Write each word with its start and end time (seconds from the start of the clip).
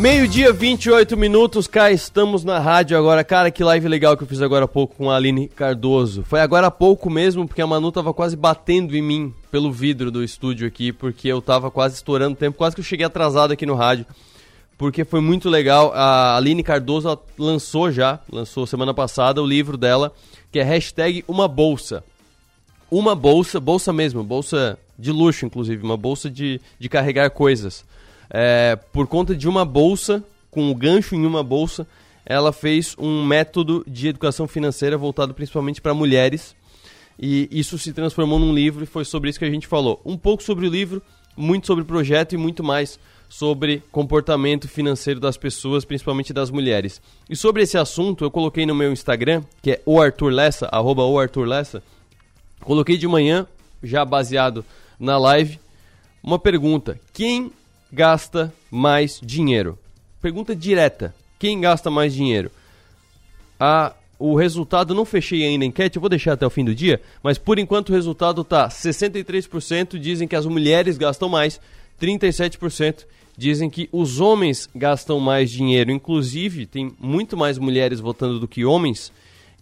Meio-dia, 0.00 0.50
28 0.50 1.14
minutos, 1.14 1.66
cá 1.66 1.92
estamos 1.92 2.42
na 2.42 2.58
rádio 2.58 2.96
agora. 2.96 3.22
Cara, 3.22 3.50
que 3.50 3.62
live 3.62 3.86
legal 3.86 4.16
que 4.16 4.22
eu 4.22 4.26
fiz 4.26 4.40
agora 4.40 4.64
há 4.64 4.68
pouco 4.68 4.96
com 4.96 5.10
a 5.10 5.16
Aline 5.16 5.46
Cardoso. 5.46 6.24
Foi 6.24 6.40
agora 6.40 6.68
há 6.68 6.70
pouco 6.70 7.10
mesmo, 7.10 7.46
porque 7.46 7.60
a 7.60 7.66
Manu 7.66 7.92
tava 7.92 8.14
quase 8.14 8.34
batendo 8.34 8.96
em 8.96 9.02
mim 9.02 9.34
pelo 9.50 9.70
vidro 9.70 10.10
do 10.10 10.24
estúdio 10.24 10.66
aqui, 10.66 10.90
porque 10.90 11.28
eu 11.28 11.42
tava 11.42 11.70
quase 11.70 11.96
estourando 11.96 12.34
tempo, 12.34 12.56
quase 12.56 12.74
que 12.74 12.80
eu 12.80 12.84
cheguei 12.84 13.04
atrasado 13.04 13.52
aqui 13.52 13.66
no 13.66 13.74
rádio. 13.74 14.06
Porque 14.78 15.04
foi 15.04 15.20
muito 15.20 15.50
legal. 15.50 15.92
A 15.94 16.34
Aline 16.34 16.62
Cardoso 16.62 17.20
lançou 17.38 17.92
já, 17.92 18.20
lançou 18.32 18.66
semana 18.66 18.94
passada, 18.94 19.42
o 19.42 19.46
livro 19.46 19.76
dela, 19.76 20.14
que 20.50 20.58
é 20.58 20.62
hashtag 20.62 21.22
Uma 21.28 21.46
Bolsa. 21.46 22.02
Uma 22.90 23.14
bolsa, 23.14 23.60
bolsa 23.60 23.92
mesmo, 23.92 24.24
bolsa 24.24 24.78
de 24.98 25.12
luxo, 25.12 25.44
inclusive, 25.44 25.84
uma 25.84 25.98
bolsa 25.98 26.30
de, 26.30 26.58
de 26.78 26.88
carregar 26.88 27.28
coisas 27.28 27.84
é, 28.30 28.76
por 28.92 29.06
conta 29.06 29.34
de 29.34 29.48
uma 29.48 29.64
bolsa, 29.64 30.24
com 30.50 30.70
o 30.70 30.74
gancho 30.74 31.14
em 31.14 31.26
uma 31.26 31.42
bolsa, 31.42 31.86
ela 32.24 32.52
fez 32.52 32.94
um 32.98 33.24
método 33.24 33.84
de 33.86 34.08
educação 34.08 34.46
financeira 34.46 34.96
voltado 34.96 35.34
principalmente 35.34 35.80
para 35.80 35.92
mulheres. 35.92 36.54
E 37.18 37.48
isso 37.50 37.76
se 37.76 37.92
transformou 37.92 38.38
num 38.38 38.54
livro 38.54 38.84
e 38.84 38.86
foi 38.86 39.04
sobre 39.04 39.28
isso 39.28 39.38
que 39.38 39.44
a 39.44 39.50
gente 39.50 39.66
falou. 39.66 40.00
Um 40.04 40.16
pouco 40.16 40.42
sobre 40.42 40.66
o 40.66 40.70
livro, 40.70 41.02
muito 41.36 41.66
sobre 41.66 41.82
o 41.82 41.86
projeto 41.86 42.34
e 42.34 42.38
muito 42.38 42.62
mais 42.62 42.98
sobre 43.28 43.82
comportamento 43.92 44.68
financeiro 44.68 45.20
das 45.20 45.36
pessoas, 45.36 45.84
principalmente 45.84 46.32
das 46.32 46.50
mulheres. 46.50 47.00
E 47.28 47.36
sobre 47.36 47.62
esse 47.62 47.78
assunto, 47.78 48.24
eu 48.24 48.30
coloquei 48.30 48.66
no 48.66 48.74
meu 48.74 48.92
Instagram, 48.92 49.42
que 49.62 49.72
é 49.72 49.82
o 49.86 50.00
Arthur 50.00 50.30
Lessa, 50.30 50.68
arroba 50.72 51.04
o 51.04 51.18
Arthur 51.18 51.46
Lessa, 51.46 51.82
coloquei 52.60 52.96
de 52.96 53.06
manhã, 53.06 53.46
já 53.82 54.04
baseado 54.04 54.64
na 54.98 55.16
live, 55.16 55.60
uma 56.22 56.38
pergunta. 56.38 56.98
Quem 57.12 57.52
gasta 57.92 58.52
mais 58.70 59.20
dinheiro? 59.22 59.78
Pergunta 60.20 60.54
direta. 60.54 61.14
Quem 61.38 61.60
gasta 61.60 61.90
mais 61.90 62.14
dinheiro? 62.14 62.50
A, 63.58 63.94
o 64.18 64.34
resultado, 64.34 64.94
não 64.94 65.04
fechei 65.04 65.44
ainda 65.44 65.64
a 65.64 65.68
enquete, 65.68 65.96
eu 65.96 66.00
vou 66.00 66.08
deixar 66.08 66.34
até 66.34 66.46
o 66.46 66.50
fim 66.50 66.64
do 66.64 66.74
dia, 66.74 67.00
mas 67.22 67.38
por 67.38 67.58
enquanto 67.58 67.88
o 67.88 67.92
resultado 67.92 68.44
tá 68.44 68.68
63% 68.68 69.98
dizem 69.98 70.28
que 70.28 70.36
as 70.36 70.46
mulheres 70.46 70.98
gastam 70.98 71.28
mais, 71.28 71.60
37% 72.00 73.06
dizem 73.36 73.70
que 73.70 73.88
os 73.90 74.20
homens 74.20 74.68
gastam 74.74 75.18
mais 75.18 75.50
dinheiro. 75.50 75.90
Inclusive, 75.90 76.66
tem 76.66 76.94
muito 77.00 77.36
mais 77.36 77.56
mulheres 77.58 78.00
votando 78.00 78.38
do 78.38 78.46
que 78.46 78.64
homens, 78.64 79.10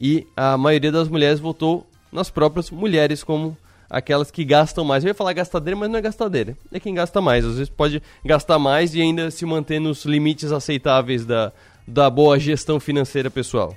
e 0.00 0.26
a 0.36 0.56
maioria 0.56 0.90
das 0.90 1.08
mulheres 1.08 1.38
votou 1.38 1.86
nas 2.10 2.30
próprias 2.30 2.70
mulheres 2.70 3.22
como 3.22 3.56
aquelas 3.89 4.31
que 4.31 4.44
gastam 4.44 4.84
mais. 4.84 5.03
Eu 5.03 5.08
ia 5.08 5.14
falar 5.14 5.33
gastadeira, 5.33 5.78
mas 5.78 5.91
não 5.91 5.98
é 5.98 6.03
gastadeira. 6.03 6.56
É 6.72 6.78
quem 6.78 6.94
gasta 6.94 7.20
mais. 7.20 7.44
Às 7.44 7.55
vezes 7.55 7.69
pode 7.69 8.03
gastar 8.25 8.58
mais 8.58 8.95
e 8.95 9.00
ainda 9.00 9.30
se 9.30 9.47
manter 9.47 9.80
nos 9.80 10.05
limites 10.05 10.53
aceitáveis 10.53 11.25
da, 11.25 11.53
da 11.86 12.11
boa 12.11 12.39
gestão 12.39 12.78
financeira 12.78 13.30
pessoal. 13.30 13.75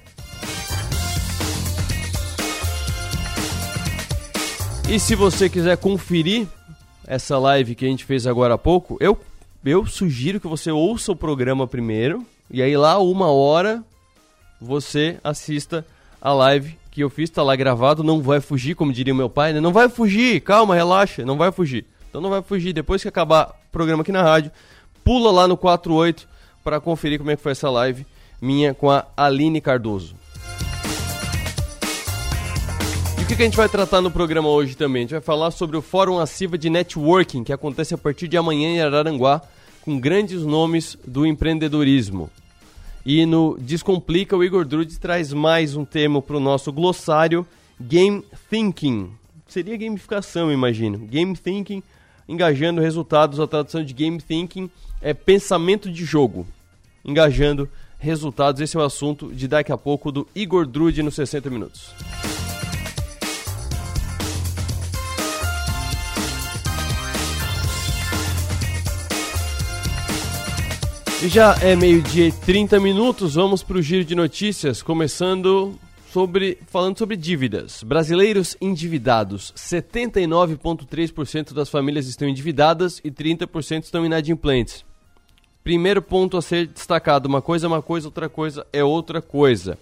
E 4.90 5.00
se 5.00 5.16
você 5.16 5.50
quiser 5.50 5.78
conferir 5.78 6.46
essa 7.08 7.38
live 7.40 7.76
que 7.76 7.86
a 7.86 7.88
gente 7.88 8.04
fez 8.04 8.28
agora 8.28 8.56
há 8.56 8.58
pouco, 8.58 8.98
eu, 9.00 9.18
eu 9.64 9.86
sugiro 9.86 10.40
que 10.40 10.48
você 10.48 10.70
ouça 10.70 11.14
o 11.14 11.16
programa 11.16 11.66
primeiro 11.66 12.26
e 12.50 12.62
aí 12.62 12.76
lá 12.76 13.00
uma 13.00 13.32
hora 13.32 13.82
você 14.60 15.18
assista 15.24 15.86
a 16.22 16.34
live 16.34 16.78
que 16.92 17.02
eu 17.02 17.10
fiz, 17.10 17.30
tá 17.30 17.42
lá 17.42 17.56
gravado, 17.56 18.04
não 18.04 18.22
vai 18.22 18.42
fugir, 18.42 18.76
como 18.76 18.92
diria 18.92 19.14
meu 19.14 19.30
pai, 19.30 19.54
né? 19.54 19.62
Não 19.62 19.72
vai 19.72 19.88
fugir, 19.88 20.42
calma, 20.42 20.76
relaxa, 20.76 21.26
não 21.26 21.38
vai 21.38 21.52
fugir. 21.52 21.86
Então 22.10 22.20
não 22.20 22.30
vai 22.30 22.42
fugir, 22.42 22.74
depois 22.74 23.02
que 23.02 23.08
acabar 23.08 23.50
o 23.50 23.72
programa 23.72 24.02
aqui 24.02 24.12
na 24.12 24.22
rádio, 24.22 24.52
pula 25.02 25.32
lá 25.32 25.48
no 25.48 25.56
48 25.56 26.28
para 26.62 26.82
conferir 26.82 27.18
como 27.18 27.32
é 27.32 27.38
que 27.38 27.42
foi 27.42 27.54
essa 27.54 27.70
live 27.70 28.06
minha 28.42 28.74
com 28.74 28.90
a 28.90 29.06
Aline 29.16 29.62
Cardoso. 29.62 30.16
E 33.20 33.24
o 33.24 33.28
que, 33.28 33.36
que 33.36 33.42
a 33.42 33.46
gente 33.46 33.56
vai 33.56 33.70
tratar 33.70 34.02
no 34.02 34.12
programa 34.12 34.50
hoje 34.50 34.76
também? 34.76 35.02
A 35.02 35.04
gente 35.04 35.12
vai 35.12 35.22
falar 35.22 35.52
sobre 35.52 35.78
o 35.78 35.82
Fórum 35.82 36.20
Aciva 36.20 36.58
de 36.58 36.70
Networking, 36.70 37.44
que 37.44 37.54
acontece 37.54 37.94
a 37.94 37.98
partir 37.98 38.28
de 38.28 38.36
amanhã 38.36 38.70
em 38.70 38.82
Araranguá, 38.82 39.42
com 39.82 40.00
grandes 40.00 40.44
nomes 40.44 40.98
do 41.08 41.26
empreendedorismo. 41.26 42.30
E 43.06 43.26
no 43.26 43.58
Descomplica, 43.60 44.38
o 44.38 44.44
Igor 44.44 44.64
Drude 44.66 45.00
traz 45.00 45.34
mais 45.34 45.76
um 45.76 45.84
termo 45.84 46.22
para 46.22 46.38
o 46.38 46.40
nosso 46.40 46.72
glossário, 46.72 47.46
Game 47.80 48.24
Thinking. 48.50 49.10
Seria 49.48 49.76
gamificação, 49.76 50.52
imagino. 50.52 51.00
Game 51.00 51.36
Thinking, 51.36 51.82
engajando 52.30 52.80
resultados. 52.80 53.40
A 53.40 53.48
tradução 53.48 53.84
de 53.84 53.94
Game 53.94 54.22
Thinking 54.22 54.70
é 55.02 55.14
pensamento 55.14 55.92
de 55.92 56.06
jogo. 56.06 56.46
Engajando 57.04 57.68
resultados. 57.98 58.62
Esse 58.62 58.78
é 58.78 58.80
o 58.80 58.84
assunto 58.84 59.34
de 59.34 59.48
daqui 59.48 59.72
a 59.72 59.78
pouco 59.78 60.12
do 60.12 60.28
Igor 60.36 60.68
Drude 60.68 61.02
nos 61.02 61.16
60 61.16 61.50
Minutos. 61.50 61.92
E 71.24 71.28
já 71.28 71.56
é 71.62 71.76
meio-dia 71.76 72.30
e 72.30 72.32
30 72.32 72.80
minutos, 72.80 73.36
vamos 73.36 73.62
para 73.62 73.78
o 73.78 73.82
giro 73.82 74.04
de 74.04 74.16
notícias, 74.16 74.82
começando 74.82 75.80
sobre 76.12 76.58
falando 76.66 76.98
sobre 76.98 77.16
dívidas. 77.16 77.84
Brasileiros 77.84 78.58
endividados. 78.60 79.54
79,3% 79.56 81.54
das 81.54 81.70
famílias 81.70 82.08
estão 82.08 82.28
endividadas 82.28 83.00
e 83.04 83.12
30% 83.12 83.84
estão 83.84 84.04
inadimplentes. 84.04 84.84
Primeiro 85.64 86.02
ponto 86.02 86.38
a 86.38 86.42
ser 86.42 86.66
destacado: 86.66 87.28
uma 87.28 87.40
coisa 87.40 87.68
é 87.68 87.70
uma 87.70 87.84
coisa, 87.84 88.08
outra 88.08 88.28
coisa 88.28 88.66
é 88.74 88.84
outra 88.84 89.22
coisa. 89.22 89.78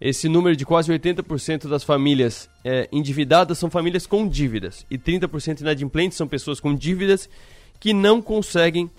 Esse 0.00 0.28
número 0.28 0.56
de 0.56 0.66
quase 0.66 0.92
80% 0.92 1.68
das 1.68 1.84
famílias 1.84 2.50
é, 2.64 2.88
endividadas 2.90 3.56
são 3.56 3.70
famílias 3.70 4.04
com 4.04 4.26
dívidas 4.26 4.84
e 4.90 4.98
30% 4.98 5.60
inadimplentes 5.60 6.18
são 6.18 6.26
pessoas 6.26 6.58
com 6.58 6.74
dívidas 6.74 7.30
que 7.78 7.94
não 7.94 8.20
conseguem 8.20 8.90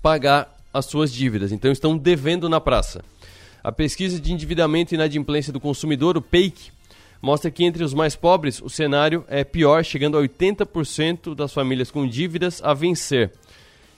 pagar 0.00 0.58
as 0.72 0.86
suas 0.86 1.12
dívidas, 1.12 1.52
então 1.52 1.70
estão 1.70 1.96
devendo 1.96 2.48
na 2.48 2.60
praça. 2.60 3.02
A 3.62 3.70
pesquisa 3.70 4.20
de 4.20 4.32
endividamento 4.32 4.94
e 4.94 4.96
inadimplência 4.96 5.52
do 5.52 5.60
consumidor, 5.60 6.16
o 6.16 6.22
PEIC, 6.22 6.70
mostra 7.20 7.50
que 7.50 7.64
entre 7.64 7.84
os 7.84 7.92
mais 7.92 8.16
pobres 8.16 8.60
o 8.62 8.70
cenário 8.70 9.24
é 9.28 9.44
pior, 9.44 9.84
chegando 9.84 10.16
a 10.16 10.22
80% 10.22 11.34
das 11.34 11.52
famílias 11.52 11.90
com 11.90 12.06
dívidas 12.06 12.62
a 12.62 12.72
vencer. 12.72 13.30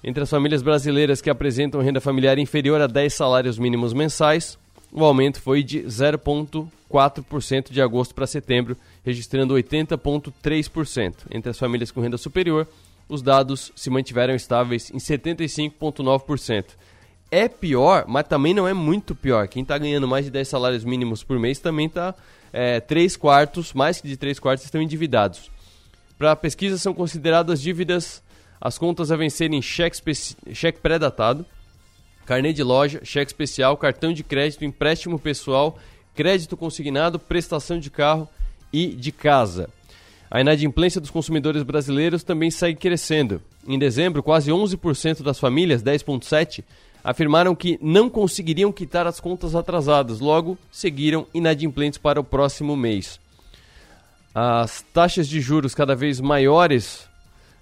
Entre 0.02 0.22
as 0.22 0.30
famílias 0.30 0.62
brasileiras 0.62 1.20
que 1.20 1.30
apresentam 1.30 1.80
renda 1.80 2.00
familiar 2.00 2.38
inferior 2.38 2.80
a 2.80 2.88
10 2.88 3.14
salários 3.14 3.58
mínimos 3.58 3.92
mensais, 3.92 4.58
o 4.90 5.04
aumento 5.04 5.40
foi 5.40 5.62
de 5.62 5.82
0,4% 5.82 7.70
de 7.70 7.80
agosto 7.80 8.14
para 8.14 8.26
setembro, 8.26 8.76
registrando 9.04 9.54
80,3%. 9.54 11.14
Entre 11.30 11.50
as 11.50 11.58
famílias 11.58 11.92
com 11.92 12.00
renda 12.00 12.18
superior, 12.18 12.66
os 13.08 13.22
dados 13.22 13.72
se 13.74 13.90
mantiveram 13.90 14.34
estáveis 14.34 14.90
em 14.90 14.98
75,9%. 14.98 16.64
É 17.30 17.48
pior, 17.48 18.04
mas 18.06 18.26
também 18.26 18.52
não 18.52 18.68
é 18.68 18.74
muito 18.74 19.14
pior. 19.14 19.48
Quem 19.48 19.62
está 19.62 19.78
ganhando 19.78 20.06
mais 20.06 20.24
de 20.24 20.30
10 20.30 20.48
salários 20.48 20.84
mínimos 20.84 21.24
por 21.24 21.38
mês 21.38 21.58
também 21.58 21.86
está 21.86 22.14
é, 22.52 22.78
3 22.80 23.16
quartos, 23.16 23.72
mais 23.72 24.00
que 24.00 24.08
de 24.08 24.16
3 24.16 24.38
quartos, 24.38 24.64
estão 24.64 24.82
endividados. 24.82 25.50
Para 26.18 26.32
a 26.32 26.36
pesquisa 26.36 26.76
são 26.78 26.92
consideradas 26.92 27.60
dívidas 27.60 28.22
as 28.60 28.78
contas 28.78 29.10
a 29.10 29.16
vencerem 29.16 29.60
cheque, 29.60 29.96
cheque 30.54 30.78
pré-datado, 30.78 31.44
carnê 32.24 32.52
de 32.52 32.62
loja, 32.62 33.00
cheque 33.02 33.30
especial, 33.30 33.76
cartão 33.76 34.12
de 34.12 34.22
crédito, 34.22 34.64
empréstimo 34.64 35.18
pessoal, 35.18 35.78
crédito 36.14 36.56
consignado, 36.56 37.18
prestação 37.18 37.80
de 37.80 37.90
carro 37.90 38.28
e 38.72 38.88
de 38.88 39.10
casa. 39.10 39.68
A 40.34 40.40
inadimplência 40.40 40.98
dos 40.98 41.10
consumidores 41.10 41.62
brasileiros 41.62 42.24
também 42.24 42.50
segue 42.50 42.78
crescendo. 42.78 43.42
Em 43.68 43.78
dezembro, 43.78 44.22
quase 44.22 44.50
11% 44.50 45.22
das 45.22 45.38
famílias, 45.38 45.82
10,7%, 45.82 46.64
afirmaram 47.04 47.54
que 47.54 47.78
não 47.82 48.08
conseguiriam 48.08 48.72
quitar 48.72 49.06
as 49.06 49.20
contas 49.20 49.54
atrasadas, 49.54 50.20
logo 50.20 50.56
seguiram 50.70 51.26
inadimplentes 51.34 51.98
para 51.98 52.18
o 52.18 52.24
próximo 52.24 52.74
mês. 52.74 53.20
As 54.34 54.80
taxas 54.94 55.28
de 55.28 55.38
juros 55.38 55.74
cada 55.74 55.94
vez 55.94 56.18
maiores 56.18 57.06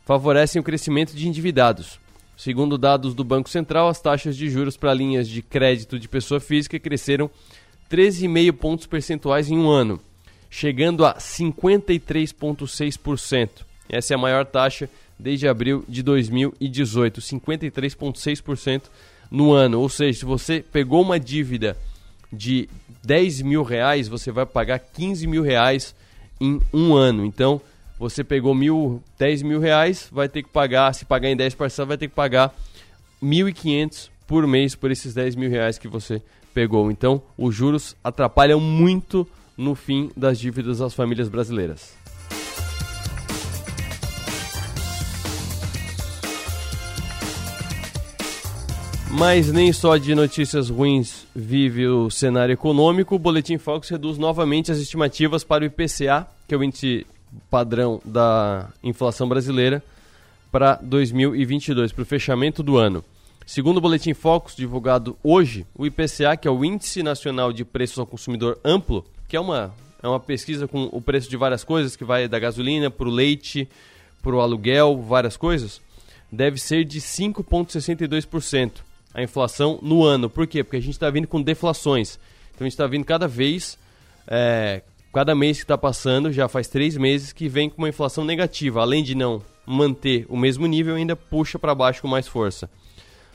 favorecem 0.06 0.60
o 0.60 0.64
crescimento 0.64 1.12
de 1.12 1.26
endividados. 1.26 1.98
Segundo 2.36 2.78
dados 2.78 3.16
do 3.16 3.24
Banco 3.24 3.50
Central, 3.50 3.88
as 3.88 4.00
taxas 4.00 4.36
de 4.36 4.48
juros 4.48 4.76
para 4.76 4.94
linhas 4.94 5.28
de 5.28 5.42
crédito 5.42 5.98
de 5.98 6.06
pessoa 6.06 6.38
física 6.38 6.78
cresceram 6.78 7.28
13,5 7.90 8.52
pontos 8.52 8.86
percentuais 8.86 9.50
em 9.50 9.58
um 9.58 9.68
ano 9.68 10.00
chegando 10.50 11.06
a 11.06 11.14
53,6%. 11.14 13.48
Essa 13.88 14.14
é 14.14 14.16
a 14.16 14.18
maior 14.18 14.44
taxa 14.44 14.90
desde 15.18 15.48
abril 15.48 15.84
de 15.88 16.02
2018, 16.02 17.20
53,6% 17.20 18.82
no 19.30 19.52
ano. 19.52 19.80
Ou 19.80 19.88
seja, 19.88 20.18
se 20.18 20.24
você 20.24 20.60
pegou 20.60 21.00
uma 21.02 21.20
dívida 21.20 21.76
de 22.32 22.68
10 23.04 23.42
mil 23.42 23.62
reais, 23.62 24.08
você 24.08 24.32
vai 24.32 24.46
pagar 24.46 24.78
15 24.78 25.26
mil 25.26 25.42
reais 25.42 25.94
em 26.40 26.60
um 26.72 26.94
ano. 26.94 27.22
Então, 27.24 27.60
você 27.98 28.22
pegou 28.24 28.54
mil, 28.54 29.02
10 29.18 29.42
mil 29.42 29.60
reais, 29.60 30.08
vai 30.10 30.26
ter 30.28 30.42
que 30.42 30.48
pagar, 30.48 30.94
se 30.94 31.04
pagar 31.04 31.30
em 31.30 31.36
10 31.36 31.54
parcelas, 31.54 31.88
vai 31.88 31.98
ter 31.98 32.08
que 32.08 32.14
pagar 32.14 32.54
1.500 33.22 34.08
por 34.26 34.46
mês 34.46 34.74
por 34.74 34.90
esses 34.90 35.12
10 35.12 35.34
mil 35.34 35.50
reais 35.50 35.78
que 35.78 35.86
você 35.86 36.22
pegou. 36.54 36.90
Então, 36.90 37.20
os 37.36 37.54
juros 37.54 37.94
atrapalham 38.02 38.58
muito 38.58 39.28
no 39.60 39.74
fim 39.74 40.10
das 40.16 40.38
dívidas 40.38 40.78
das 40.78 40.94
famílias 40.94 41.28
brasileiras. 41.28 41.94
Mas 49.10 49.52
nem 49.52 49.70
só 49.72 49.98
de 49.98 50.14
notícias 50.14 50.70
ruins 50.70 51.26
vive 51.34 51.86
o 51.86 52.08
cenário 52.08 52.52
econômico. 52.54 53.16
O 53.16 53.18
Boletim 53.18 53.58
Focus 53.58 53.90
reduz 53.90 54.16
novamente 54.16 54.72
as 54.72 54.78
estimativas 54.78 55.44
para 55.44 55.62
o 55.62 55.66
IPCA, 55.66 56.26
que 56.48 56.54
é 56.54 56.56
o 56.56 56.64
índice 56.64 57.06
padrão 57.50 58.00
da 58.04 58.70
inflação 58.82 59.28
brasileira, 59.28 59.82
para 60.50 60.76
2022, 60.76 61.92
para 61.92 62.02
o 62.02 62.06
fechamento 62.06 62.62
do 62.62 62.78
ano. 62.78 63.04
Segundo 63.44 63.76
o 63.76 63.80
Boletim 63.80 64.14
Focus, 64.14 64.56
divulgado 64.56 65.18
hoje, 65.22 65.66
o 65.76 65.84
IPCA, 65.84 66.36
que 66.36 66.48
é 66.48 66.50
o 66.50 66.64
Índice 66.64 67.02
Nacional 67.02 67.52
de 67.52 67.64
Preços 67.64 67.98
ao 67.98 68.06
Consumidor 68.06 68.58
Amplo, 68.64 69.04
que 69.30 69.36
é 69.36 69.40
uma, 69.40 69.72
é 70.02 70.08
uma 70.08 70.18
pesquisa 70.18 70.66
com 70.66 70.88
o 70.90 71.00
preço 71.00 71.30
de 71.30 71.36
várias 71.36 71.62
coisas, 71.62 71.94
que 71.94 72.02
vai 72.02 72.26
da 72.26 72.36
gasolina 72.36 72.90
para 72.90 73.06
o 73.06 73.10
leite, 73.10 73.68
para 74.20 74.34
o 74.34 74.40
aluguel, 74.40 75.00
várias 75.00 75.36
coisas, 75.36 75.80
deve 76.30 76.58
ser 76.58 76.84
de 76.84 77.00
5,62% 77.00 78.72
a 79.14 79.22
inflação 79.22 79.78
no 79.80 80.02
ano. 80.02 80.28
Por 80.28 80.48
quê? 80.48 80.64
Porque 80.64 80.78
a 80.78 80.80
gente 80.80 80.94
está 80.94 81.08
vindo 81.10 81.28
com 81.28 81.40
deflações. 81.40 82.18
Então 82.52 82.62
a 82.62 82.64
gente 82.64 82.72
está 82.72 82.88
vindo 82.88 83.04
cada 83.04 83.28
vez, 83.28 83.78
é, 84.26 84.82
cada 85.12 85.32
mês 85.32 85.58
que 85.58 85.64
está 85.64 85.78
passando, 85.78 86.32
já 86.32 86.48
faz 86.48 86.66
três 86.66 86.96
meses, 86.96 87.32
que 87.32 87.48
vem 87.48 87.70
com 87.70 87.78
uma 87.78 87.88
inflação 87.88 88.24
negativa. 88.24 88.80
Além 88.80 89.04
de 89.04 89.14
não 89.14 89.40
manter 89.64 90.26
o 90.28 90.36
mesmo 90.36 90.66
nível, 90.66 90.96
ainda 90.96 91.14
puxa 91.14 91.56
para 91.56 91.72
baixo 91.72 92.02
com 92.02 92.08
mais 92.08 92.26
força. 92.26 92.68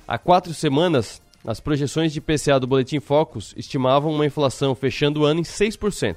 Há 0.06 0.18
quatro 0.18 0.54
semanas, 0.54 1.22
as 1.46 1.60
projeções 1.60 2.12
de 2.12 2.20
IPCA 2.20 2.60
do 2.60 2.66
Boletim 2.66 3.00
Focus 3.00 3.54
estimavam 3.56 4.12
uma 4.12 4.26
inflação 4.26 4.74
fechando 4.74 5.22
o 5.22 5.26
ano 5.26 5.42
em 5.42 5.44
6%. 5.44 6.16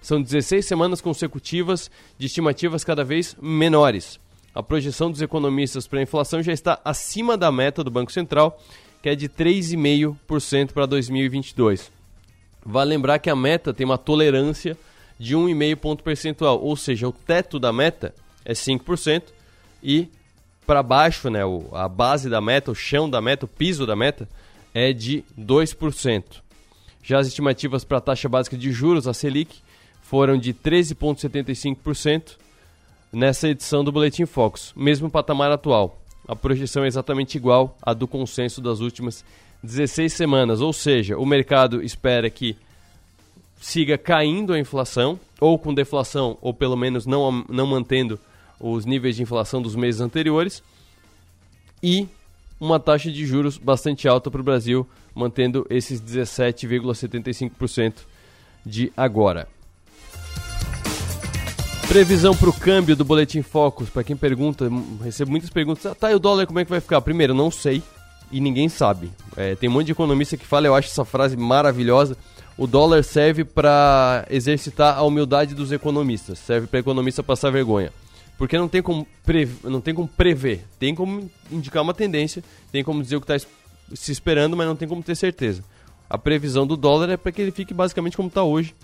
São 0.00 0.22
16 0.22 0.64
semanas 0.64 1.00
consecutivas 1.00 1.90
de 2.18 2.26
estimativas 2.26 2.84
cada 2.84 3.04
vez 3.04 3.36
menores. 3.40 4.20
A 4.54 4.62
projeção 4.62 5.10
dos 5.10 5.22
economistas 5.22 5.86
para 5.86 5.98
a 5.98 6.02
inflação 6.02 6.42
já 6.42 6.52
está 6.52 6.80
acima 6.84 7.36
da 7.36 7.50
meta 7.50 7.82
do 7.82 7.90
Banco 7.90 8.12
Central, 8.12 8.60
que 9.02 9.08
é 9.08 9.14
de 9.14 9.28
3,5% 9.28 10.72
para 10.72 10.86
2022. 10.86 11.90
Vale 12.64 12.90
lembrar 12.90 13.18
que 13.18 13.30
a 13.30 13.36
meta 13.36 13.74
tem 13.74 13.84
uma 13.84 13.98
tolerância 13.98 14.76
de 15.18 15.36
1,5 15.36 15.76
ponto 15.76 16.04
percentual, 16.04 16.60
ou 16.60 16.76
seja, 16.76 17.08
o 17.08 17.12
teto 17.12 17.58
da 17.58 17.72
meta 17.72 18.14
é 18.44 18.52
5% 18.52 19.22
e 19.82 20.08
para 20.66 20.82
baixo, 20.82 21.28
né, 21.28 21.40
a 21.72 21.88
base 21.88 22.28
da 22.28 22.40
meta, 22.40 22.70
o 22.70 22.74
chão 22.74 23.10
da 23.10 23.20
meta, 23.20 23.46
o 23.46 23.48
piso 23.48 23.86
da 23.86 23.96
meta 23.96 24.28
é 24.74 24.92
de 24.92 25.24
2%. 25.38 26.24
Já 27.02 27.18
as 27.18 27.26
estimativas 27.26 27.84
para 27.84 27.98
a 27.98 28.00
taxa 28.00 28.28
básica 28.28 28.56
de 28.56 28.70
juros, 28.70 29.08
a 29.08 29.14
Selic, 29.14 29.60
foram 30.02 30.36
de 30.36 30.54
13,75% 30.54 32.36
nessa 33.12 33.48
edição 33.48 33.82
do 33.82 33.92
Boletim 33.92 34.26
Focus, 34.26 34.72
mesmo 34.76 35.10
patamar 35.10 35.50
atual. 35.50 35.98
A 36.26 36.36
projeção 36.36 36.84
é 36.84 36.86
exatamente 36.86 37.36
igual 37.36 37.76
à 37.82 37.92
do 37.92 38.06
consenso 38.06 38.60
das 38.60 38.80
últimas 38.80 39.24
16 39.62 40.12
semanas, 40.12 40.60
ou 40.60 40.72
seja, 40.72 41.18
o 41.18 41.26
mercado 41.26 41.82
espera 41.82 42.30
que 42.30 42.56
siga 43.60 43.96
caindo 43.96 44.52
a 44.52 44.58
inflação, 44.58 45.18
ou 45.40 45.58
com 45.58 45.72
deflação, 45.72 46.36
ou 46.40 46.52
pelo 46.52 46.76
menos 46.76 47.06
não, 47.06 47.44
não 47.48 47.66
mantendo 47.66 48.18
os 48.58 48.84
níveis 48.84 49.16
de 49.16 49.22
inflação 49.22 49.60
dos 49.62 49.76
meses 49.76 50.00
anteriores, 50.00 50.62
e 51.82 52.08
uma 52.62 52.78
taxa 52.78 53.10
de 53.10 53.26
juros 53.26 53.58
bastante 53.58 54.06
alta 54.06 54.30
para 54.30 54.40
o 54.40 54.44
Brasil, 54.44 54.86
mantendo 55.12 55.66
esses 55.68 56.00
17,75% 56.00 57.94
de 58.64 58.92
agora. 58.96 59.48
Previsão 61.88 62.36
para 62.36 62.48
o 62.48 62.52
câmbio 62.52 62.94
do 62.94 63.04
Boletim 63.04 63.42
Focus, 63.42 63.90
para 63.90 64.04
quem 64.04 64.16
pergunta, 64.16 64.70
recebo 65.02 65.32
muitas 65.32 65.50
perguntas. 65.50 65.84
Ah, 65.86 65.94
tá, 65.94 66.12
e 66.12 66.14
o 66.14 66.20
dólar 66.20 66.46
como 66.46 66.60
é 66.60 66.64
que 66.64 66.70
vai 66.70 66.80
ficar? 66.80 67.00
Primeiro, 67.00 67.34
não 67.34 67.50
sei 67.50 67.82
e 68.30 68.40
ninguém 68.40 68.68
sabe. 68.68 69.10
É, 69.36 69.56
tem 69.56 69.68
um 69.68 69.72
monte 69.72 69.86
de 69.86 69.92
economista 69.92 70.36
que 70.36 70.46
fala, 70.46 70.68
eu 70.68 70.74
acho 70.74 70.88
essa 70.88 71.04
frase 71.04 71.36
maravilhosa. 71.36 72.16
O 72.56 72.68
dólar 72.68 73.02
serve 73.02 73.44
para 73.44 74.24
exercitar 74.30 74.96
a 74.96 75.02
humildade 75.02 75.54
dos 75.54 75.72
economistas, 75.72 76.38
serve 76.38 76.68
para 76.68 76.78
economista 76.78 77.24
passar 77.24 77.50
vergonha. 77.50 77.92
Porque 78.38 78.58
não 78.58 78.68
tem, 78.68 78.82
como 78.82 79.06
não 79.64 79.80
tem 79.80 79.94
como 79.94 80.08
prever, 80.08 80.64
tem 80.78 80.94
como 80.94 81.30
indicar 81.50 81.82
uma 81.82 81.94
tendência, 81.94 82.42
tem 82.70 82.82
como 82.82 83.02
dizer 83.02 83.16
o 83.16 83.20
que 83.20 83.32
está 83.32 83.48
se 83.94 84.10
esperando, 84.10 84.56
mas 84.56 84.66
não 84.66 84.76
tem 84.76 84.88
como 84.88 85.02
ter 85.02 85.14
certeza. 85.14 85.62
A 86.08 86.18
previsão 86.18 86.66
do 86.66 86.76
dólar 86.76 87.10
é 87.10 87.16
para 87.16 87.32
que 87.32 87.40
ele 87.40 87.50
fique 87.50 87.72
basicamente 87.72 88.16
como 88.16 88.28
está 88.28 88.42
hoje, 88.42 88.74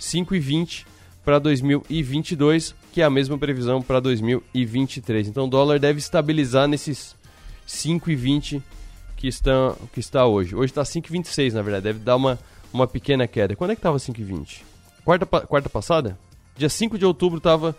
5,20 0.00 0.84
para 1.24 1.38
2022, 1.38 2.74
que 2.92 3.00
é 3.00 3.04
a 3.04 3.10
mesma 3.10 3.38
previsão 3.38 3.82
para 3.82 4.00
2023. 4.00 5.28
Então 5.28 5.44
o 5.44 5.48
dólar 5.48 5.78
deve 5.78 5.98
estabilizar 5.98 6.66
nesses 6.68 7.14
5,20 7.66 8.62
que 9.16 9.28
está, 9.28 9.76
que 9.92 10.00
está 10.00 10.26
hoje. 10.26 10.54
Hoje 10.54 10.70
está 10.70 10.82
5,26 10.82 11.52
na 11.52 11.62
verdade, 11.62 11.84
deve 11.84 11.98
dar 12.00 12.16
uma, 12.16 12.38
uma 12.72 12.86
pequena 12.86 13.26
queda. 13.26 13.54
Quando 13.54 13.72
é 13.72 13.74
que 13.74 13.80
estava 13.80 13.98
5,20? 13.98 14.62
Quarta, 15.04 15.26
quarta 15.26 15.68
passada? 15.68 16.18
Dia 16.56 16.68
5 16.68 16.98
de 16.98 17.04
outubro 17.04 17.38
estava 17.38 17.76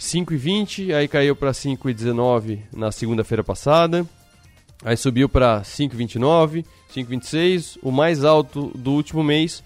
5,20, 0.00 0.94
aí 0.94 1.06
caiu 1.06 1.36
para 1.36 1.52
5,19 1.52 2.60
na 2.72 2.90
segunda-feira 2.90 3.44
passada. 3.44 4.06
Aí 4.82 4.96
subiu 4.96 5.28
para 5.28 5.60
5,29, 5.60 6.64
5,26. 6.94 7.78
O 7.82 7.92
mais 7.92 8.24
alto 8.24 8.72
do 8.74 8.92
último 8.92 9.22
mês 9.22 9.62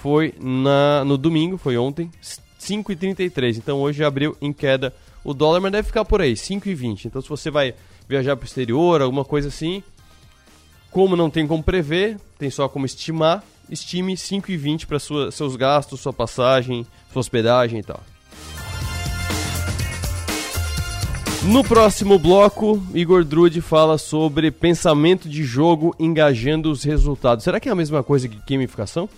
foi 0.00 0.34
na, 0.40 1.04
no 1.04 1.18
domingo, 1.18 1.58
foi 1.58 1.76
ontem, 1.76 2.10
5,33. 2.58 3.58
Então 3.58 3.78
hoje 3.78 4.02
abriu 4.02 4.34
em 4.40 4.54
queda 4.54 4.94
o 5.22 5.34
dólar, 5.34 5.60
mas 5.60 5.72
deve 5.72 5.86
ficar 5.86 6.06
por 6.06 6.22
aí, 6.22 6.32
5,20. 6.32 7.04
Então 7.04 7.20
se 7.20 7.28
você 7.28 7.50
vai 7.50 7.74
viajar 8.08 8.36
para 8.36 8.44
o 8.44 8.46
exterior, 8.46 9.02
alguma 9.02 9.24
coisa 9.24 9.48
assim, 9.48 9.82
como 10.90 11.14
não 11.14 11.28
tem 11.28 11.46
como 11.46 11.62
prever, 11.62 12.18
tem 12.38 12.48
só 12.48 12.68
como 12.68 12.86
estimar, 12.86 13.44
estime 13.68 14.14
5,20 14.14 14.86
para 14.86 14.98
seus 15.30 15.56
gastos, 15.56 16.00
sua 16.00 16.12
passagem, 16.12 16.86
sua 17.12 17.20
hospedagem 17.20 17.80
e 17.80 17.82
tal. 17.82 18.00
No 21.46 21.62
próximo 21.62 22.18
bloco, 22.18 22.82
Igor 22.94 23.22
Drude 23.22 23.60
fala 23.60 23.98
sobre 23.98 24.50
pensamento 24.50 25.28
de 25.28 25.44
jogo 25.44 25.94
engajando 25.98 26.70
os 26.70 26.82
resultados. 26.82 27.44
Será 27.44 27.60
que 27.60 27.68
é 27.68 27.72
a 27.72 27.74
mesma 27.74 28.02
coisa 28.02 28.26
que 28.26 28.38
gamificação? 28.48 29.08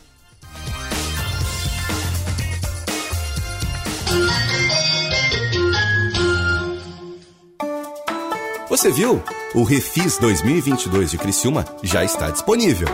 Você 8.68 8.90
viu? 8.90 9.22
O 9.54 9.62
Refis 9.62 10.18
2022 10.18 11.12
de 11.12 11.18
Criciúma 11.18 11.64
já 11.82 12.04
está 12.04 12.28
disponível. 12.30 12.88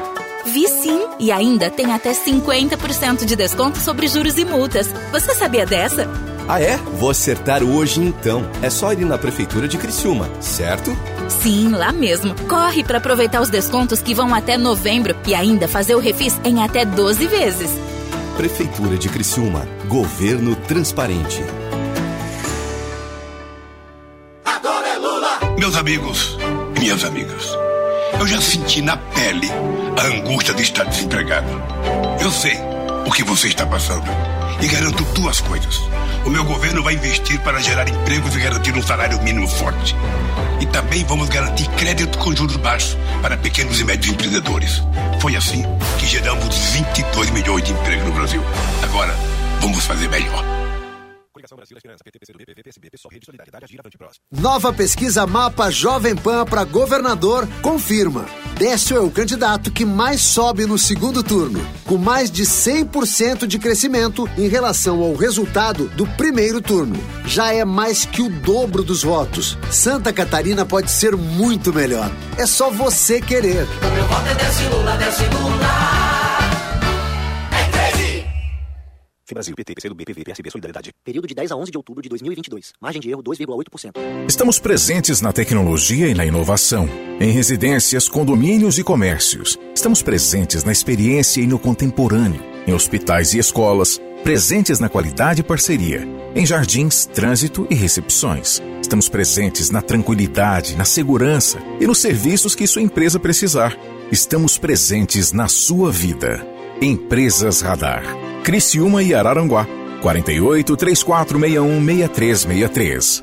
Vi 0.44 0.68
sim, 0.68 1.06
e 1.18 1.32
ainda 1.32 1.70
tem 1.70 1.92
até 1.92 2.12
50% 2.12 3.24
de 3.24 3.34
desconto 3.34 3.78
sobre 3.78 4.08
juros 4.08 4.36
e 4.36 4.44
multas. 4.44 4.88
Você 5.10 5.34
sabia 5.34 5.64
dessa? 5.64 6.31
Ah 6.48 6.60
é? 6.60 6.76
Vou 6.76 7.10
acertar 7.10 7.62
hoje 7.62 8.00
então. 8.00 8.48
É 8.62 8.68
só 8.68 8.92
ir 8.92 9.04
na 9.04 9.16
prefeitura 9.16 9.68
de 9.68 9.78
Criciúma, 9.78 10.28
certo? 10.40 10.96
Sim, 11.28 11.70
lá 11.70 11.92
mesmo. 11.92 12.34
Corre 12.48 12.84
para 12.84 12.98
aproveitar 12.98 13.40
os 13.40 13.48
descontos 13.48 14.02
que 14.02 14.14
vão 14.14 14.34
até 14.34 14.58
novembro 14.58 15.16
e 15.26 15.34
ainda 15.34 15.68
fazer 15.68 15.94
o 15.94 16.00
refis 16.00 16.38
em 16.44 16.62
até 16.62 16.84
12 16.84 17.26
vezes. 17.26 17.70
Prefeitura 18.36 18.96
de 18.96 19.08
Criciúma. 19.08 19.66
Governo 19.88 20.56
transparente. 20.56 21.42
Meus 25.58 25.76
amigos 25.76 26.36
e 26.76 26.80
minhas 26.80 27.04
amigas, 27.04 27.56
eu 28.18 28.26
já 28.26 28.40
senti 28.40 28.82
na 28.82 28.96
pele 28.96 29.48
a 29.96 30.06
angústia 30.06 30.52
de 30.54 30.62
estar 30.62 30.82
desempregado. 30.84 31.46
Eu 32.20 32.32
sei 32.32 32.71
o 33.06 33.10
que 33.10 33.24
você 33.24 33.48
está 33.48 33.66
passando 33.66 34.04
e 34.60 34.66
garanto 34.68 35.04
duas 35.14 35.40
coisas. 35.40 35.80
O 36.24 36.30
meu 36.30 36.44
governo 36.44 36.82
vai 36.82 36.94
investir 36.94 37.40
para 37.40 37.60
gerar 37.60 37.88
empregos 37.88 38.34
e 38.36 38.40
garantir 38.40 38.74
um 38.76 38.82
salário 38.82 39.20
mínimo 39.22 39.48
forte. 39.48 39.96
E 40.60 40.66
também 40.66 41.04
vamos 41.04 41.28
garantir 41.28 41.68
crédito 41.70 42.16
com 42.18 42.34
juros 42.34 42.56
baixos 42.56 42.96
para 43.20 43.36
pequenos 43.36 43.80
e 43.80 43.84
médios 43.84 44.12
empreendedores. 44.12 44.82
Foi 45.20 45.34
assim 45.34 45.64
que 45.98 46.06
geramos 46.06 46.56
22 46.72 47.30
milhões 47.30 47.64
de 47.64 47.72
empregos 47.72 48.06
no 48.06 48.12
Brasil. 48.12 48.42
Agora, 48.82 49.14
vamos 49.60 49.84
fazer 49.84 50.08
melhor. 50.08 50.61
Nova 54.30 54.72
pesquisa 54.72 55.26
Mapa 55.26 55.70
Jovem 55.70 56.16
Pan 56.16 56.44
para 56.44 56.64
governador 56.64 57.48
confirma. 57.62 58.26
Décio 58.58 58.96
é 58.96 59.00
o 59.00 59.10
candidato 59.10 59.70
que 59.70 59.84
mais 59.84 60.20
sobe 60.20 60.66
no 60.66 60.78
segundo 60.78 61.22
turno, 61.22 61.60
com 61.84 61.96
mais 61.96 62.30
de 62.30 62.44
100% 62.44 63.46
de 63.46 63.58
crescimento 63.58 64.28
em 64.36 64.48
relação 64.48 65.00
ao 65.00 65.14
resultado 65.14 65.88
do 65.88 66.06
primeiro 66.06 66.60
turno. 66.60 66.96
Já 67.26 67.52
é 67.52 67.64
mais 67.64 68.04
que 68.04 68.22
o 68.22 68.28
dobro 68.28 68.82
dos 68.82 69.02
votos. 69.02 69.56
Santa 69.70 70.12
Catarina 70.12 70.64
pode 70.64 70.90
ser 70.90 71.16
muito 71.16 71.72
melhor. 71.72 72.10
É 72.36 72.46
só 72.46 72.70
você 72.70 73.20
querer. 73.20 73.64
O 73.64 73.94
meu 73.94 74.04
voto 74.06 74.28
é 74.28 74.34
Décio 74.34 74.70
Lula, 74.70 74.96
Décio 74.96 75.30
Lula. 75.30 75.61
Brasil, 79.34 79.54
PT, 79.54 79.74
PCdoB, 79.74 80.04
PV, 80.04 80.24
PSB, 80.24 80.50
Solidariedade. 80.50 80.92
Período 81.04 81.26
de 81.26 81.34
10 81.34 81.52
a 81.52 81.56
11 81.56 81.70
de 81.70 81.76
outubro 81.76 82.02
de 82.02 82.08
2022. 82.08 82.72
Margem 82.80 83.00
de 83.00 83.10
erro 83.10 83.22
2,8%. 83.22 83.92
Estamos 84.28 84.58
presentes 84.58 85.20
na 85.20 85.32
tecnologia 85.32 86.08
e 86.08 86.14
na 86.14 86.24
inovação. 86.24 86.88
Em 87.20 87.30
residências, 87.30 88.08
condomínios 88.08 88.78
e 88.78 88.84
comércios. 88.84 89.58
Estamos 89.74 90.02
presentes 90.02 90.64
na 90.64 90.72
experiência 90.72 91.40
e 91.40 91.46
no 91.46 91.58
contemporâneo. 91.58 92.42
Em 92.66 92.72
hospitais 92.72 93.34
e 93.34 93.38
escolas. 93.38 94.00
Presentes 94.22 94.78
na 94.78 94.88
qualidade 94.88 95.40
e 95.40 95.44
parceria. 95.44 96.06
Em 96.34 96.46
jardins, 96.46 97.06
trânsito 97.06 97.66
e 97.68 97.74
recepções. 97.74 98.62
Estamos 98.80 99.08
presentes 99.08 99.70
na 99.70 99.80
tranquilidade, 99.80 100.76
na 100.76 100.84
segurança 100.84 101.58
e 101.80 101.86
nos 101.86 101.98
serviços 101.98 102.54
que 102.54 102.66
sua 102.66 102.82
empresa 102.82 103.18
precisar. 103.18 103.76
Estamos 104.10 104.58
presentes 104.58 105.32
na 105.32 105.48
sua 105.48 105.90
vida. 105.90 106.51
Empresas 106.82 107.60
Radar. 107.60 108.02
Criciúma 108.42 109.04
e 109.04 109.14
Araranguá. 109.14 109.68
48 110.02 110.76
3461 110.76 111.84
6363. 111.84 113.22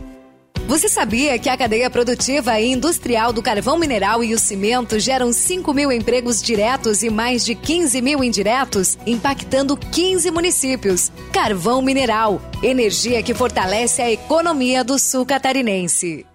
Você 0.65 0.87
sabia 0.87 1.37
que 1.37 1.49
a 1.49 1.57
cadeia 1.57 1.89
produtiva 1.89 2.57
e 2.57 2.71
industrial 2.71 3.33
do 3.33 3.41
carvão 3.41 3.77
mineral 3.77 4.23
e 4.23 4.33
o 4.33 4.39
cimento 4.39 4.97
geram 4.97 5.33
5 5.33 5.73
mil 5.73 5.91
empregos 5.91 6.41
diretos 6.41 7.03
e 7.03 7.09
mais 7.09 7.43
de 7.43 7.53
15 7.53 8.01
mil 8.01 8.23
indiretos, 8.23 8.97
impactando 9.05 9.75
15 9.75 10.31
municípios? 10.31 11.11
Carvão 11.33 11.81
mineral, 11.81 12.41
energia 12.63 13.21
que 13.21 13.33
fortalece 13.33 14.01
a 14.01 14.09
economia 14.09 14.85
do 14.85 14.97
sul 14.97 15.25
catarinense. 15.25 16.25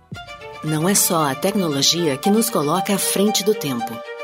Não 0.63 0.87
é 0.87 0.95
só 0.95 1.31
a 1.31 1.35
tecnologia 1.35 2.19
que 2.19 2.29
nos 2.29 2.51
coloca 2.51 2.95
à 2.95 2.99
frente 2.99 3.43
do 3.43 3.55
tempo 3.55 3.95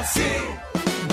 Giasse. 0.00 0.22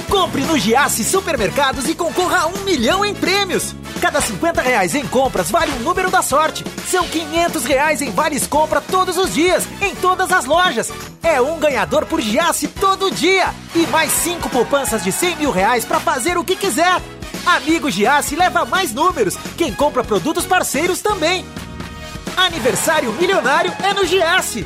Compre 0.10 0.42
no 0.44 0.58
Giasse 0.58 1.04
Supermercados 1.04 1.90
e 1.90 1.96
concorra 1.96 2.44
a 2.44 2.48
um 2.48 2.64
milhão 2.64 3.04
em 3.04 3.14
prêmios. 3.14 3.76
Cada 4.00 4.22
50 4.22 4.62
reais 4.62 4.96
em 4.96 5.06
compras 5.06 5.52
vale 5.52 5.72
um 5.74 5.80
número 5.80 6.10
da 6.10 6.22
sorte. 6.22 6.64
São 6.88 7.06
500 7.06 7.66
reais 7.66 8.02
em 8.02 8.12
vales 8.12 8.48
compra 8.48 8.80
todos 8.80 9.18
os 9.18 9.34
dias, 9.34 9.68
em 9.82 9.94
todas 9.96 10.32
as 10.32 10.46
lojas. 10.46 10.92
É 11.22 11.42
um 11.42 11.60
ganhador 11.60 12.06
por 12.06 12.22
Giasse 12.22 12.68
todo 12.70 13.12
dia. 13.12 13.54
E 13.76 13.86
mais 13.88 14.12
cinco 14.12 14.50
poupanças 14.50 15.04
de 15.04 15.12
100 15.12 15.36
mil 15.36 15.52
reais 15.52 15.84
para 15.84 16.00
fazer 16.00 16.38
o 16.38 16.44
que 16.44 16.56
quiser. 16.56 17.02
Amigo 17.46 17.92
Giasse 17.92 18.38
leva 18.38 18.64
mais 18.64 18.94
números. 18.94 19.36
Quem 19.58 19.74
compra 19.74 20.04
produtos 20.04 20.46
parceiros 20.46 21.02
também. 21.02 21.46
Aniversário 22.38 23.12
milionário 23.14 23.74
é 23.84 23.94
no 23.94 24.06
Giasse. 24.06 24.66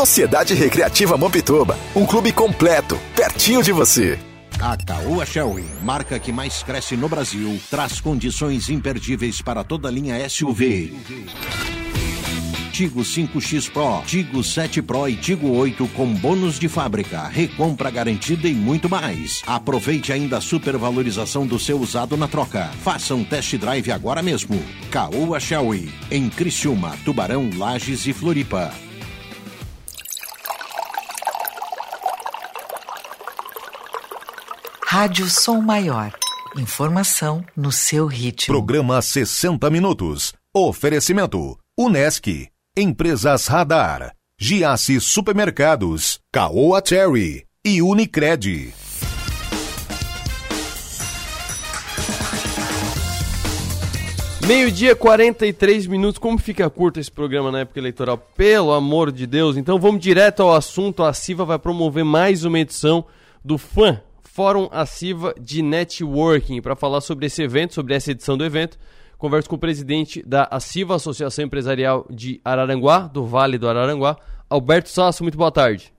Sociedade 0.00 0.54
Recreativa 0.54 1.14
Mampituba, 1.14 1.78
um 1.94 2.06
clube 2.06 2.32
completo, 2.32 2.98
pertinho 3.14 3.62
de 3.62 3.70
você. 3.70 4.18
A 4.58 4.74
Caoa 4.74 5.26
Shelby, 5.26 5.66
marca 5.82 6.18
que 6.18 6.32
mais 6.32 6.62
cresce 6.62 6.96
no 6.96 7.06
Brasil, 7.06 7.60
traz 7.68 8.00
condições 8.00 8.70
imperdíveis 8.70 9.42
para 9.42 9.62
toda 9.62 9.88
a 9.88 9.90
linha 9.90 10.26
SUV. 10.26 10.96
Tigo 12.72 13.02
5X 13.02 13.70
Pro, 13.70 14.02
Tigo 14.06 14.42
7 14.42 14.80
Pro 14.80 15.06
e 15.06 15.16
Tigo 15.16 15.50
8 15.50 15.86
com 15.88 16.14
bônus 16.14 16.58
de 16.58 16.66
fábrica, 16.66 17.28
recompra 17.28 17.90
garantida 17.90 18.48
e 18.48 18.54
muito 18.54 18.88
mais. 18.88 19.42
Aproveite 19.46 20.14
ainda 20.14 20.38
a 20.38 20.40
supervalorização 20.40 21.46
do 21.46 21.58
seu 21.58 21.78
usado 21.78 22.16
na 22.16 22.26
troca. 22.26 22.70
Faça 22.82 23.14
um 23.14 23.22
test 23.22 23.54
drive 23.58 23.92
agora 23.92 24.22
mesmo. 24.22 24.64
Caoa 24.90 25.38
Shelby, 25.38 25.92
em 26.10 26.30
Criciúma, 26.30 26.96
Tubarão, 27.04 27.50
Lages 27.54 28.06
e 28.06 28.14
Floripa. 28.14 28.72
Rádio 35.00 35.30
Som 35.30 35.62
Maior. 35.62 36.12
Informação 36.58 37.42
no 37.56 37.72
seu 37.72 38.06
ritmo. 38.06 38.54
Programa 38.54 39.00
60 39.00 39.70
Minutos. 39.70 40.34
Oferecimento: 40.54 41.56
Unesc, 41.74 42.48
Empresas 42.76 43.46
Radar, 43.46 44.14
Giasse 44.38 45.00
Supermercados, 45.00 46.20
Caoa 46.30 46.82
Cherry 46.84 47.46
e 47.64 47.80
Unicred. 47.80 48.74
Meio-dia, 54.46 54.94
43 54.94 55.86
minutos. 55.86 56.18
Como 56.18 56.36
fica 56.36 56.68
curto 56.68 57.00
esse 57.00 57.10
programa 57.10 57.50
na 57.50 57.60
época 57.60 57.80
eleitoral? 57.80 58.18
Pelo 58.36 58.70
amor 58.70 59.10
de 59.10 59.26
Deus. 59.26 59.56
Então 59.56 59.78
vamos 59.78 60.02
direto 60.02 60.42
ao 60.42 60.54
assunto. 60.54 61.02
A 61.02 61.14
CIVA 61.14 61.46
vai 61.46 61.58
promover 61.58 62.04
mais 62.04 62.44
uma 62.44 62.58
edição 62.58 63.06
do 63.42 63.56
FAM, 63.56 63.98
Fórum 64.32 64.68
ACIVA 64.70 65.34
de 65.40 65.60
Networking, 65.60 66.62
para 66.62 66.76
falar 66.76 67.00
sobre 67.00 67.26
esse 67.26 67.42
evento, 67.42 67.74
sobre 67.74 67.94
essa 67.94 68.12
edição 68.12 68.38
do 68.38 68.44
evento. 68.44 68.78
Converso 69.18 69.50
com 69.50 69.56
o 69.56 69.58
presidente 69.58 70.22
da 70.22 70.44
ACIVA, 70.44 70.94
Associação 70.94 71.44
Empresarial 71.44 72.06
de 72.08 72.40
Araranguá, 72.44 73.08
do 73.08 73.26
Vale 73.26 73.58
do 73.58 73.68
Araranguá, 73.68 74.16
Alberto 74.48 74.88
Sasso. 74.88 75.24
Muito 75.24 75.36
boa 75.36 75.50
tarde. 75.50 75.92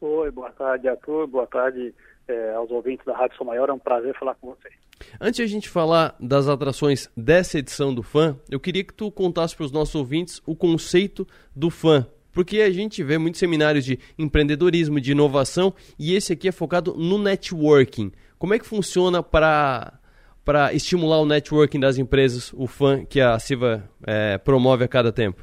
Oi, 0.00 0.28
boa 0.32 0.50
tarde, 0.50 0.88
Arthur. 0.88 1.28
Boa 1.28 1.46
tarde 1.46 1.94
é, 2.26 2.52
aos 2.54 2.68
ouvintes 2.72 3.06
da 3.06 3.16
Rádio 3.16 3.36
São 3.36 3.46
Maior. 3.46 3.68
É 3.68 3.72
um 3.72 3.78
prazer 3.78 4.12
falar 4.18 4.34
com 4.34 4.48
vocês. 4.48 4.74
Antes 5.20 5.36
de 5.36 5.42
a 5.44 5.46
gente 5.46 5.68
falar 5.68 6.16
das 6.18 6.48
atrações 6.48 7.08
dessa 7.16 7.60
edição 7.60 7.94
do 7.94 8.02
FAM, 8.02 8.36
eu 8.50 8.58
queria 8.58 8.82
que 8.82 8.92
tu 8.92 9.08
contasse 9.08 9.54
para 9.54 9.66
os 9.66 9.72
nossos 9.72 9.94
ouvintes 9.94 10.42
o 10.44 10.56
conceito 10.56 11.24
do 11.54 11.70
FAM. 11.70 12.08
Porque 12.36 12.60
a 12.60 12.70
gente 12.70 13.02
vê 13.02 13.16
muitos 13.16 13.40
seminários 13.40 13.82
de 13.82 13.98
empreendedorismo, 14.18 15.00
de 15.00 15.12
inovação, 15.12 15.72
e 15.98 16.14
esse 16.14 16.34
aqui 16.34 16.46
é 16.46 16.52
focado 16.52 16.92
no 16.92 17.16
networking. 17.16 18.12
Como 18.38 18.52
é 18.52 18.58
que 18.58 18.66
funciona 18.66 19.22
para 19.22 19.98
para 20.44 20.70
estimular 20.74 21.18
o 21.18 21.24
networking 21.24 21.80
das 21.80 21.96
empresas, 21.96 22.52
o 22.52 22.66
FAM 22.66 23.06
que 23.06 23.22
a 23.22 23.38
Siva 23.38 23.88
é, 24.06 24.36
promove 24.36 24.84
a 24.84 24.88
cada 24.88 25.10
tempo? 25.10 25.42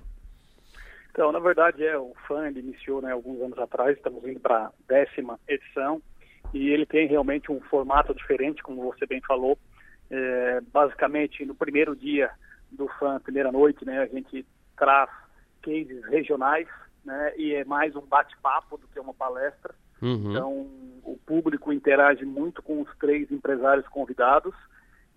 Então, 1.09 1.31
na 1.31 1.39
verdade, 1.39 1.83
é 1.83 1.97
o 1.97 2.13
FAM 2.27 2.47
ele 2.47 2.59
iniciou 2.59 3.01
né, 3.01 3.11
alguns 3.11 3.41
anos 3.41 3.57
atrás, 3.57 3.97
estamos 3.97 4.23
indo 4.25 4.39
para 4.39 4.67
a 4.67 4.71
décima 4.87 5.39
edição 5.47 5.99
e 6.53 6.69
ele 6.69 6.85
tem 6.85 7.07
realmente 7.07 7.51
um 7.51 7.59
formato 7.59 8.13
diferente, 8.13 8.61
como 8.61 8.83
você 8.83 9.07
bem 9.07 9.19
falou. 9.27 9.57
É, 10.11 10.61
basicamente, 10.71 11.43
no 11.43 11.55
primeiro 11.55 11.95
dia 11.95 12.29
do 12.71 12.87
FAM, 12.99 13.19
primeira 13.19 13.51
noite, 13.51 13.83
né, 13.83 13.97
a 13.97 14.05
gente 14.05 14.45
traz 14.77 15.09
cases 15.63 16.03
regionais, 16.05 16.67
né, 17.03 17.33
e 17.37 17.55
é 17.55 17.65
mais 17.65 17.95
um 17.95 18.01
bate-papo 18.01 18.77
do 18.77 18.87
que 18.87 18.99
uma 18.99 19.13
palestra. 19.13 19.73
Uhum. 20.01 20.31
Então, 20.31 20.51
o 21.03 21.17
público 21.25 21.71
interage 21.71 22.25
muito 22.25 22.61
com 22.61 22.81
os 22.81 22.97
três 22.97 23.31
empresários 23.31 23.87
convidados. 23.87 24.53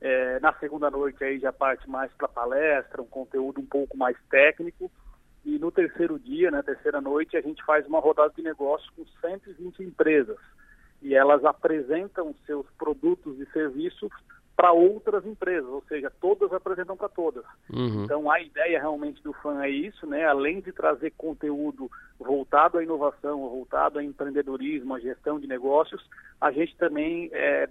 É, 0.00 0.38
na 0.41 0.53
segunda 0.55 0.91
noite 0.91 1.23
aí 1.25 1.38
já 1.38 1.53
parte 1.53 1.88
mais 1.88 2.12
para 2.12 2.29
palestra, 2.29 3.03
um 3.03 3.07
conteúdo 3.07 3.61
um 3.61 3.67
pouco 3.67 3.97
mais 3.97 4.17
técnico. 4.31 4.91
E 5.45 5.59
no 5.59 5.71
terceiro 5.71 6.19
dia, 6.19 6.50
na 6.50 6.59
né, 6.59 6.62
terceira 6.62 7.00
noite, 7.00 7.37
a 7.37 7.41
gente 7.41 7.65
faz 7.65 7.87
uma 7.87 8.00
rodada 8.00 8.33
de 8.37 8.43
negócios 8.43 8.91
com 8.91 9.05
120 9.21 9.83
empresas 9.83 10.38
e 11.03 11.15
elas 11.15 11.45
apresentam 11.45 12.35
seus 12.45 12.67
produtos 12.79 13.38
e 13.38 13.47
serviços 13.53 14.11
para 14.57 14.73
outras 14.73 15.27
empresas, 15.27 15.69
ou 15.69 15.83
seja, 15.87 16.11
todas 16.19 16.51
apresentam 16.51 16.97
para 16.97 17.11
todas. 17.11 17.45
Uhum. 17.71 18.05
Então 18.05 18.31
a 18.31 18.41
ideia 18.41 18.81
realmente 18.81 19.23
do 19.23 19.35
FAN 19.35 19.63
é 19.63 19.69
isso, 19.69 20.07
né? 20.07 20.25
Além 20.25 20.61
de 20.61 20.73
trazer 20.73 21.13
conteúdo 21.17 21.91
voltado 22.19 22.79
à 22.79 22.83
inovação, 22.83 23.49
voltado 23.51 23.99
ao 23.99 24.05
empreendedorismo, 24.05 24.95
à 24.95 24.99
gestão 24.99 25.39
de 25.39 25.47
negócios, 25.47 26.03
a 26.41 26.51
gente 26.51 26.75
também 26.79 27.29
é, 27.35 27.69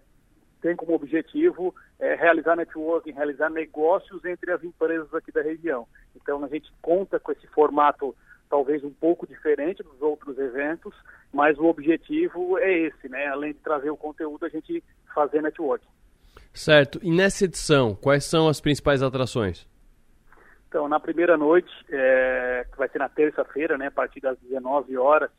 tem 0.61 0.75
como 0.75 0.93
objetivo 0.93 1.73
é, 1.99 2.13
realizar 2.13 2.55
networking, 2.55 3.11
realizar 3.11 3.49
negócios 3.49 4.23
entre 4.23 4.51
as 4.51 4.63
empresas 4.63 5.11
aqui 5.11 5.31
da 5.31 5.41
região. 5.41 5.87
Então 6.15 6.43
a 6.45 6.47
gente 6.47 6.71
conta 6.83 7.19
com 7.19 7.31
esse 7.31 7.47
formato 7.47 8.15
talvez 8.47 8.83
um 8.83 8.93
pouco 8.93 9.25
diferente 9.25 9.81
dos 9.81 9.99
outros 10.03 10.37
eventos, 10.37 10.93
mas 11.33 11.57
o 11.57 11.65
objetivo 11.65 12.59
é 12.59 12.71
esse, 12.71 13.09
né? 13.09 13.25
Além 13.25 13.53
de 13.53 13.59
trazer 13.59 13.89
o 13.89 13.97
conteúdo, 13.97 14.45
a 14.45 14.49
gente 14.49 14.83
fazer 15.15 15.41
networking. 15.41 15.87
Certo. 16.55 16.99
E 17.03 17.11
nessa 17.11 17.45
edição, 17.45 17.93
quais 17.93 18.23
são 18.23 18.47
as 18.47 18.61
principais 18.61 19.03
atrações? 19.03 19.67
Então, 20.69 20.87
na 20.87 20.99
primeira 20.99 21.37
noite, 21.37 21.71
é, 21.89 22.65
que 22.71 22.77
vai 22.77 22.89
ser 22.89 22.99
na 22.99 23.09
terça-feira, 23.09 23.77
né, 23.77 23.87
a 23.87 23.91
partir 23.91 24.21
das 24.21 24.37
19 24.39 24.97
horas, 24.97 25.29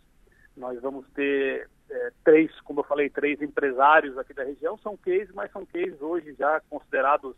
nós 0.56 0.80
vamos 0.80 1.06
ter 1.14 1.68
é, 1.90 2.12
três, 2.24 2.50
como 2.60 2.80
eu 2.80 2.84
falei, 2.84 3.08
três 3.10 3.40
empresários 3.40 4.16
aqui 4.18 4.34
da 4.34 4.44
região. 4.44 4.78
São 4.78 4.96
cases, 4.96 5.30
mas 5.34 5.50
são 5.52 5.64
cases 5.66 6.00
hoje 6.00 6.34
já 6.38 6.60
considerados 6.68 7.34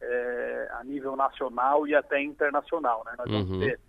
é, 0.00 0.68
a 0.72 0.84
nível 0.84 1.16
nacional 1.16 1.86
e 1.86 1.94
até 1.94 2.20
internacional. 2.20 3.02
Né? 3.06 3.14
Nós 3.18 3.30
uhum. 3.30 3.44
vamos 3.44 3.64
ter 3.64 3.80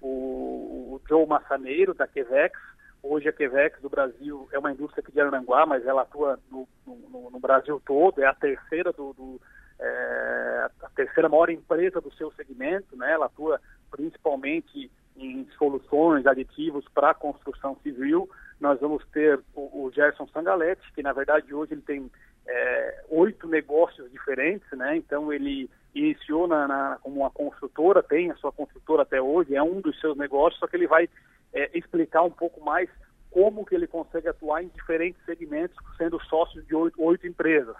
o, 0.00 0.94
o 0.94 1.00
Joe 1.08 1.26
Massaneiro, 1.26 1.94
da 1.94 2.06
Quevex. 2.06 2.58
Hoje 3.02 3.28
a 3.28 3.32
Quevex 3.32 3.80
do 3.80 3.88
Brasil 3.88 4.48
é 4.52 4.58
uma 4.58 4.72
indústria 4.72 5.02
aqui 5.02 5.12
de 5.12 5.20
Aranguá, 5.20 5.64
mas 5.64 5.86
ela 5.86 6.02
atua 6.02 6.38
no, 6.50 6.68
no, 6.86 7.30
no 7.30 7.40
Brasil 7.40 7.80
todo, 7.84 8.22
é 8.22 8.26
a 8.26 8.34
terceira 8.34 8.92
do, 8.92 9.12
do 9.14 9.40
é, 9.80 10.68
a 10.82 10.88
terceira 10.90 11.28
maior 11.28 11.48
empresa 11.48 12.00
do 12.00 12.12
seu 12.14 12.30
segmento, 12.32 12.94
né? 12.96 13.12
Ela 13.12 13.26
atua 13.26 13.60
principalmente 13.90 14.90
em 15.16 15.48
soluções, 15.56 16.26
aditivos 16.26 16.84
para 16.94 17.14
construção 17.14 17.76
civil. 17.82 18.28
Nós 18.60 18.78
vamos 18.78 19.04
ter 19.06 19.40
o, 19.54 19.84
o 19.84 19.90
Gerson 19.94 20.26
Sangaletti, 20.28 20.92
que 20.92 21.02
na 21.02 21.14
verdade 21.14 21.54
hoje 21.54 21.72
ele 21.72 21.82
tem 21.82 22.10
é, 22.46 23.04
oito 23.08 23.48
negócios 23.48 24.10
diferentes, 24.10 24.70
né? 24.72 24.96
Então 24.96 25.32
ele 25.32 25.70
iniciou 25.94 26.46
na, 26.46 26.68
na, 26.68 26.98
como 27.02 27.20
uma 27.20 27.30
construtora, 27.30 28.02
tem 28.02 28.30
a 28.30 28.36
sua 28.36 28.52
construtora 28.52 29.02
até 29.02 29.20
hoje, 29.20 29.56
é 29.56 29.62
um 29.62 29.80
dos 29.80 29.98
seus 30.00 30.16
negócios, 30.16 30.60
só 30.60 30.66
que 30.66 30.76
ele 30.76 30.86
vai 30.86 31.08
é, 31.52 31.76
explicar 31.76 32.22
um 32.22 32.30
pouco 32.30 32.64
mais 32.64 32.88
como 33.30 33.64
que 33.64 33.74
ele 33.74 33.86
consegue 33.86 34.28
atuar 34.28 34.62
em 34.62 34.68
diferentes 34.68 35.24
segmentos, 35.24 35.76
sendo 35.96 36.20
sócio 36.24 36.62
de 36.62 36.74
oito, 36.74 37.00
oito 37.02 37.26
empresas. 37.26 37.76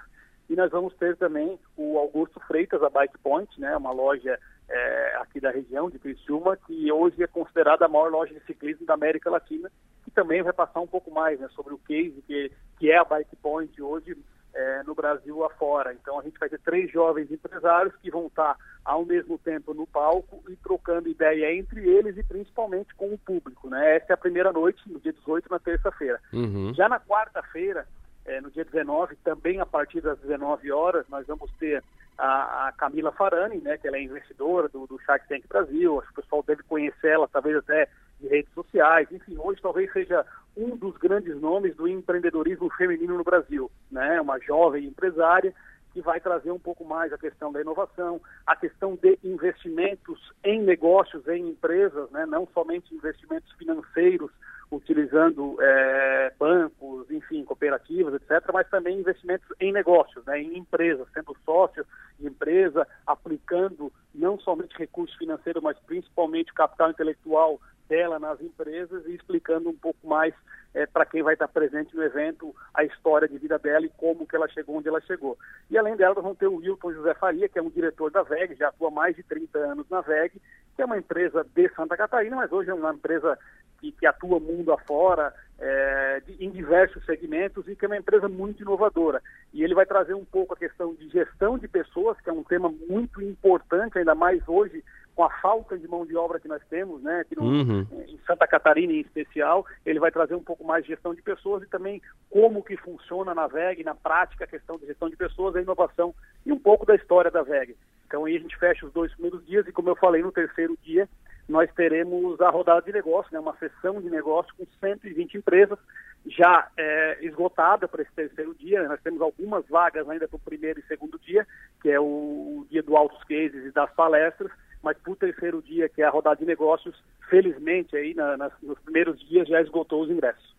E 0.49 0.57
nós 0.57 0.71
vamos 0.71 0.95
ter 0.95 1.17
também 1.17 1.59
o 1.77 1.99
Augusto 1.99 2.41
Freitas, 2.41 2.83
a 2.83 2.91
Bike 2.91 3.19
Point, 3.19 3.61
né, 3.61 3.77
uma 3.77 3.93
loja 3.93 4.39
é, 4.69 5.17
aqui 5.21 5.41
da 5.41 5.51
região 5.51 5.91
de 5.91 5.99
Criciúma, 5.99 6.57
que 6.57 6.91
hoje 6.91 7.23
é 7.23 7.27
considerada 7.27 7.85
a 7.85 7.89
maior 7.89 8.11
loja 8.11 8.33
de 8.33 8.45
ciclismo 8.45 8.87
da 8.87 8.95
América 8.95 9.31
Latina, 9.31 9.71
que 10.05 10.11
também 10.11 10.43
vai 10.43 10.53
passar 10.53 10.81
um 10.81 10.87
pouco 10.87 11.11
mais 11.11 11.39
né, 11.39 11.49
sobre 11.55 11.75
o 11.75 11.79
case 11.79 12.23
que, 12.27 12.51
que 12.79 12.91
é 12.91 12.99
a 12.99 13.05
Bike 13.05 13.37
Point 13.37 13.81
hoje, 13.83 14.17
é, 14.55 14.83
no 14.85 14.95
Brasil 14.95 15.45
afora. 15.45 15.93
Então 15.93 16.19
a 16.19 16.23
gente 16.23 16.39
vai 16.39 16.49
ter 16.49 16.59
três 16.61 16.91
jovens 16.91 17.31
empresários 17.31 17.95
que 17.97 18.11
vão 18.11 18.27
estar 18.27 18.57
ao 18.85 19.05
mesmo 19.05 19.39
tempo 19.39 19.75
no 19.75 19.87
palco 19.87 20.43
e 20.49 20.57
trocando 20.57 21.09
ideia 21.09 21.55
entre 21.55 21.89
eles 21.89 22.17
e 22.17 22.23
principalmente 22.23 22.95
com 22.95 23.13
o 23.13 23.19
público. 23.19 23.69
Né? 23.69 23.97
Essa 23.97 24.13
é 24.13 24.15
a 24.15 24.19
primeira 24.19 24.53
noite, 24.53 24.83
no 24.87 25.01
dia 25.01 25.13
18, 25.13 25.51
na 25.51 25.59
terça-feira. 25.59 26.21
Uhum. 26.33 26.73
Já 26.75 26.89
na 26.89 26.99
quarta-feira, 26.99 27.87
é, 28.25 28.41
no 28.41 28.51
dia 28.51 28.65
19, 28.65 29.17
também 29.17 29.61
a 29.61 29.67
partir 29.67 30.01
das 30.01 30.19
19 30.21 30.71
horas, 30.73 31.07
nós 31.09 31.27
vamos 31.27 31.51
ter 31.59 31.83
a, 32.19 32.69
a, 32.69 32.73
Camila 32.73 33.13
Farani, 33.13 33.59
né, 33.59 33.79
que 33.79 33.89
ela 33.89 33.97
é 33.97 34.03
investidora 34.03 34.69
do, 34.69 34.87
do 34.87 35.01
Shark 35.01 35.27
Tank 35.29 35.47
Brasil. 35.49 35.99
Acho 35.99 36.13
que 36.13 36.21
o 36.21 36.23
pessoal 36.23 36.45
deve 36.47 36.63
conhecer 36.65 37.09
ela, 37.09 37.29
talvez 37.29 37.57
até 37.57 37.89
de 38.21 38.29
redes 38.29 38.53
sociais. 38.53 39.09
Enfim, 39.11 39.37
hoje 39.39 39.61
talvez 39.63 39.93
seja 39.93 40.25
um 40.57 40.77
dos 40.77 40.97
grandes 40.97 41.41
nomes 41.41 41.75
do 41.77 41.89
empreendedorismo 41.89 42.71
feminino 42.71 43.17
no 43.17 43.25
Brasil, 43.25 43.71
né? 43.91 44.21
Uma 44.21 44.39
jovem 44.39 44.85
empresária 44.85 45.55
que 45.93 46.01
vai 46.01 46.21
trazer 46.21 46.51
um 46.51 46.59
pouco 46.59 46.85
mais 46.85 47.13
a 47.13 47.19
questão 47.19 47.53
da 47.53 47.61
inovação, 47.61 48.21
a 48.47 48.55
questão 48.55 48.97
de 48.97 49.19
investimentos 49.25 50.33
em 50.45 50.63
negócios, 50.63 51.27
em 51.29 51.49
empresas, 51.49 52.11
né? 52.11 52.27
não 52.27 52.47
somente 52.55 52.95
investimentos 52.95 53.51
financeiros, 53.53 54.31
utilizando 54.71 55.57
é, 55.61 56.33
bancos, 56.39 57.11
enfim, 57.11 57.45
cooperativas, 57.45 58.15
etc., 58.15 58.51
mas 58.53 58.69
também 58.69 59.01
investimentos 59.01 59.49
em 59.59 59.73
negócios, 59.73 60.25
né? 60.27 60.41
em 60.41 60.59
empresas, 60.59 61.09
sendo 61.13 61.37
sócio 61.45 61.85
de 62.19 62.29
empresa, 62.29 62.87
aplicando 63.05 63.93
não 64.15 64.39
somente 64.39 64.79
recursos 64.79 65.17
financeiros, 65.17 65.63
mas 65.63 65.77
principalmente 65.81 66.55
capital 66.55 66.91
intelectual 66.91 67.61
dela 67.91 68.21
nas 68.21 68.41
empresas 68.41 69.05
e 69.07 69.15
explicando 69.17 69.69
um 69.69 69.77
pouco 69.77 70.07
mais 70.07 70.33
é, 70.73 70.87
para 70.87 71.05
quem 71.05 71.25
vai 71.25 71.35
estar 71.35 71.49
presente 71.49 71.95
no 71.97 72.05
evento 72.05 72.55
a 72.73 72.85
história 72.85 73.27
de 73.27 73.37
vida 73.37 73.59
dela 73.59 73.85
e 73.85 73.91
como 73.97 74.25
que 74.25 74.37
ela 74.37 74.49
chegou 74.49 74.77
onde 74.77 74.89
ela 74.89 75.01
chegou. 75.01 75.37
E 75.69 75.77
além 75.77 75.97
dela, 75.97 76.15
nós 76.15 76.23
vamos 76.23 76.39
ter 76.39 76.47
o 76.47 76.57
Wilton 76.57 76.93
José 76.93 77.13
Faria, 77.15 77.49
que 77.49 77.59
é 77.59 77.63
um 77.63 77.69
diretor 77.69 78.13
da 78.13 78.23
VEG, 78.23 78.55
já 78.55 78.69
atua 78.69 78.93
mais 78.93 79.17
de 79.17 79.25
30 79.25 79.59
anos 79.59 79.87
na 79.91 80.01
VEG, 80.01 80.41
que 80.77 80.83
é 80.83 80.85
uma 80.85 80.97
empresa 80.97 81.45
de 81.53 81.69
Santa 81.75 81.97
Catarina, 81.97 82.37
mas 82.37 82.53
hoje 82.53 82.71
é 82.71 82.75
uma 82.75 82.95
empresa 82.95 83.37
que, 83.81 83.91
que 83.91 84.07
atua 84.07 84.39
mundo 84.39 84.73
afora, 84.73 85.35
é, 85.59 86.23
de, 86.25 86.45
em 86.45 86.51
diversos 86.51 87.05
segmentos 87.05 87.67
e 87.67 87.75
que 87.75 87.85
é 87.85 87.89
uma 87.89 87.97
empresa 87.97 88.29
muito 88.29 88.63
inovadora. 88.63 89.21
E 89.53 89.65
ele 89.65 89.75
vai 89.75 89.85
trazer 89.85 90.15
um 90.15 90.25
pouco 90.25 90.55
a 90.55 90.57
questão 90.57 90.95
de 90.95 91.09
gestão 91.09 91.59
de 91.59 91.67
pessoas, 91.67 92.19
que 92.21 92.31
é 92.31 92.33
um 92.33 92.45
tema 92.45 92.73
muito 92.89 93.21
importante, 93.21 93.99
ainda 93.99 94.15
mais 94.15 94.41
hoje 94.47 94.85
com 95.15 95.25
a 95.25 95.31
falta 95.41 95.77
de 95.79 95.87
mão 95.89 96.07
de 96.07 96.17
obra 96.17 96.41
que 96.41 96.49
nós 96.49 96.63
temos, 96.71 97.03
né, 97.03 97.21
aqui 97.21 97.37
no, 97.37 97.43
Uhum. 97.45 97.87
em 98.09 98.19
Santa 98.27 98.47
Catarina 98.47 98.93
em 98.93 99.01
especial, 99.01 99.67
ele 99.85 99.99
vai 99.99 100.11
trazer 100.11 100.35
um 100.35 100.43
pouco 100.43 100.65
mais 100.65 100.85
de 100.85 100.91
gestão 100.91 101.15
de 101.15 101.23
pessoas 101.23 101.63
e 101.63 101.67
também 101.67 102.01
como 102.31 102.63
que 102.63 102.77
funciona 102.77 103.35
na 103.35 103.47
VEG, 103.47 103.85
na 103.85 103.95
prática, 103.95 104.45
a 104.45 104.49
questão 104.49 104.79
de 104.79 104.87
gestão 104.87 105.09
de 105.11 105.17
pessoas, 105.17 105.57
a 105.57 105.63
inovação 105.63 106.15
e 106.47 106.53
um 106.53 106.59
pouco 106.59 106.87
da 106.87 106.95
história 106.95 107.31
da 107.31 107.43
VEG. 107.43 107.77
Então 108.07 108.25
aí 108.25 108.37
a 108.37 108.41
gente 108.41 108.57
fecha 108.59 108.87
os 108.87 108.93
dois 108.93 109.13
primeiros 109.13 109.45
dias 109.47 109.67
e 109.67 109.73
como 109.73 109.89
eu 109.89 109.97
falei, 109.97 110.23
no 110.23 110.33
terceiro 110.33 110.77
dia 110.83 111.09
nós 111.49 111.69
teremos 111.75 112.41
a 112.41 112.49
rodada 112.49 112.83
de 112.83 112.93
negócio, 112.93 113.33
né, 113.33 113.41
uma 113.41 113.57
sessão 113.57 114.01
de 114.01 114.09
negócio 114.09 114.55
com 114.57 114.65
120 114.79 115.37
empresas, 115.37 115.79
já 116.27 116.69
é, 116.77 117.19
esgotada 117.23 117.89
para 117.89 118.03
esse 118.03 118.13
terceiro 118.13 118.55
dia. 118.55 118.83
né? 118.83 118.89
Nós 118.89 119.01
temos 119.03 119.21
algumas 119.21 119.67
vagas 119.69 120.09
ainda 120.09 120.29
para 120.29 120.37
o 120.37 120.41
primeiro 120.41 120.79
e 120.79 120.87
segundo 120.87 121.19
dia, 121.19 121.47
que 121.83 121.91
é 121.91 121.99
o, 121.99 122.05
o 122.05 122.67
dia 122.71 122.83
do 122.83 122.97
Altos 122.97 123.23
Cases 123.25 123.65
e 123.65 123.71
das 123.73 123.91
palestras, 123.95 124.51
mas 124.83 124.97
para 124.99 125.13
o 125.13 125.17
terceiro 125.17 125.63
dia, 125.63 125.89
que 125.89 126.03
é 126.03 126.05
a 126.05 126.11
rodada 126.11 126.37
de 126.37 126.45
negócios, 126.45 126.95
felizmente 127.29 127.97
aí 127.97 128.15
na, 128.15 128.37
nas, 128.37 128.53
nos 128.63 128.79
primeiros 128.81 129.21
dias 129.29 129.49
já 129.49 129.61
esgotou 129.61 130.03
os 130.03 130.11
ingressos. 130.11 130.55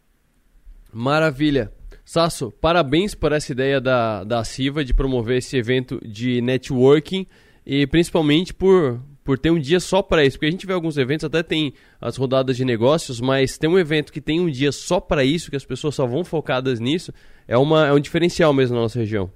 Maravilha. 0.94 1.72
Sasso, 2.04 2.52
parabéns 2.52 3.16
por 3.16 3.32
essa 3.32 3.52
ideia 3.52 3.80
da, 3.80 4.24
da 4.24 4.44
CIVA 4.44 4.84
de 4.84 4.94
promover 4.94 5.38
esse 5.38 5.56
evento 5.56 6.00
de 6.06 6.42
networking 6.42 7.26
e 7.66 7.86
principalmente 7.88 8.54
por, 8.54 9.00
por 9.24 9.38
ter 9.38 9.52
um 9.52 9.60
dia 9.60 9.80
só 9.80 10.02
para 10.02 10.26
isso. 10.26 10.38
Porque 10.38 10.48
a 10.48 10.52
gente 10.52 10.66
vê 10.66 10.74
alguns 10.74 10.98
eventos, 10.98 11.26
até 11.26 11.44
tem 11.44 11.74
as 12.00 12.18
rodadas 12.18 12.58
de 12.58 12.66
negócios, 12.66 13.22
mas 13.22 13.58
tem 13.58 13.70
um 13.70 13.80
evento 13.80 14.12
que 14.12 14.20
tem 14.20 14.40
um 14.40 14.50
dia 14.50 14.72
só 14.72 15.00
para 15.00 15.24
isso, 15.24 15.50
que 15.50 15.56
as 15.56 15.66
pessoas 15.66 15.96
só 15.96 16.06
vão 16.06 16.24
focadas 16.24 16.80
nisso, 16.80 17.14
é, 17.48 17.58
uma, 17.58 17.88
é 17.88 17.94
um 17.94 18.00
diferencial 18.00 18.54
mesmo 18.54 18.76
na 18.76 18.82
nossa 18.82 19.00
região. 19.00 19.32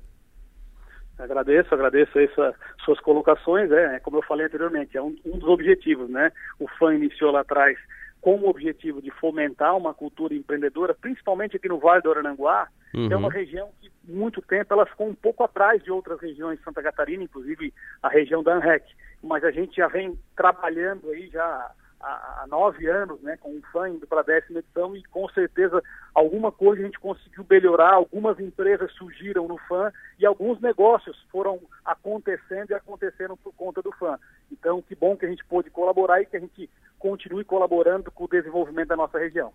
Agradeço, 1.18 1.74
agradeço 1.74 2.18
aí 2.18 2.28
sua, 2.30 2.54
suas 2.84 3.00
colocações. 3.00 3.72
É, 3.72 4.00
como 4.00 4.18
eu 4.18 4.22
falei 4.22 4.46
anteriormente, 4.46 4.98
é 4.98 5.02
um, 5.02 5.16
um 5.26 5.38
dos 5.38 5.48
objetivos, 5.50 6.10
né? 6.10 6.32
O 6.60 6.68
FAM 6.68 6.96
iniciou 6.96 7.32
lá 7.32 7.42
atrás 7.42 7.78
com 8.22 8.36
o 8.36 8.50
objetivo 8.50 9.02
de 9.02 9.12
fomentar 9.12 9.78
uma 9.78 9.94
cultura 9.94 10.34
empreendedora, 10.34 10.96
principalmente 11.00 11.58
aqui 11.58 11.70
no 11.70 11.80
Vale 11.80 12.02
do 12.02 12.12
Arananguá, 12.12 12.68
Uhum. 12.96 13.10
que 13.10 13.14
é 13.14 13.18
uma 13.18 13.30
região 13.30 13.70
que, 13.82 13.92
muito 14.06 14.42
tempo, 14.42 14.74
ela 14.74 14.86
ficou 14.86 15.10
um 15.10 15.14
pouco 15.14 15.44
atrás 15.44 15.84
de 15.84 15.92
outras 15.92 16.18
regiões 16.22 16.58
de 16.58 16.64
Santa 16.64 16.82
Catarina, 16.82 17.24
inclusive 17.24 17.74
a 18.02 18.08
região 18.08 18.42
da 18.42 18.56
ANREC. 18.56 18.86
Mas 19.22 19.44
a 19.44 19.52
gente 19.52 19.76
já 19.76 19.90
vem 19.90 20.18
trabalhando 20.36 21.10
aí 21.10 21.28
já 21.28 21.72
há, 22.02 22.46
nove 22.48 22.88
anos, 22.88 23.22
né, 23.22 23.38
com 23.38 23.50
o 23.50 23.62
FAM 23.72 23.90
indo 23.90 24.08
para 24.08 24.22
a 24.22 24.24
décima 24.24 24.60
edição 24.60 24.96
e 24.96 25.04
com 25.06 25.28
certeza 25.30 25.82
alguma 26.14 26.52
coisa 26.52 26.82
a 26.82 26.86
gente 26.86 27.00
conseguiu 27.00 27.46
melhorar, 27.50 27.94
algumas 27.94 28.40
empresas 28.40 28.92
surgiram 28.94 29.48
no 29.48 29.58
FAM 29.68 29.92
e 30.20 30.26
alguns 30.26 30.60
negócios 30.62 31.18
foram 31.32 31.60
acontecendo 31.84 32.72
e 32.72 32.74
aconteceram 32.74 33.36
por 33.38 33.54
conta 33.54 33.82
do 33.82 33.92
FAM. 33.94 34.20
Então, 34.52 34.82
que 34.82 34.96
bom 34.96 35.16
que 35.18 35.26
a 35.26 35.30
gente 35.30 35.44
pôde 35.46 35.70
colaborar 35.70 36.22
e 36.22 36.26
que 36.26 36.38
a 36.38 36.40
gente 36.40 36.70
continue 37.00 37.44
colaborando 37.44 38.12
com 38.12 38.26
o 38.26 38.30
desenvolvimento 38.30 38.90
da 38.90 38.96
nossa 38.96 39.18
região. 39.18 39.52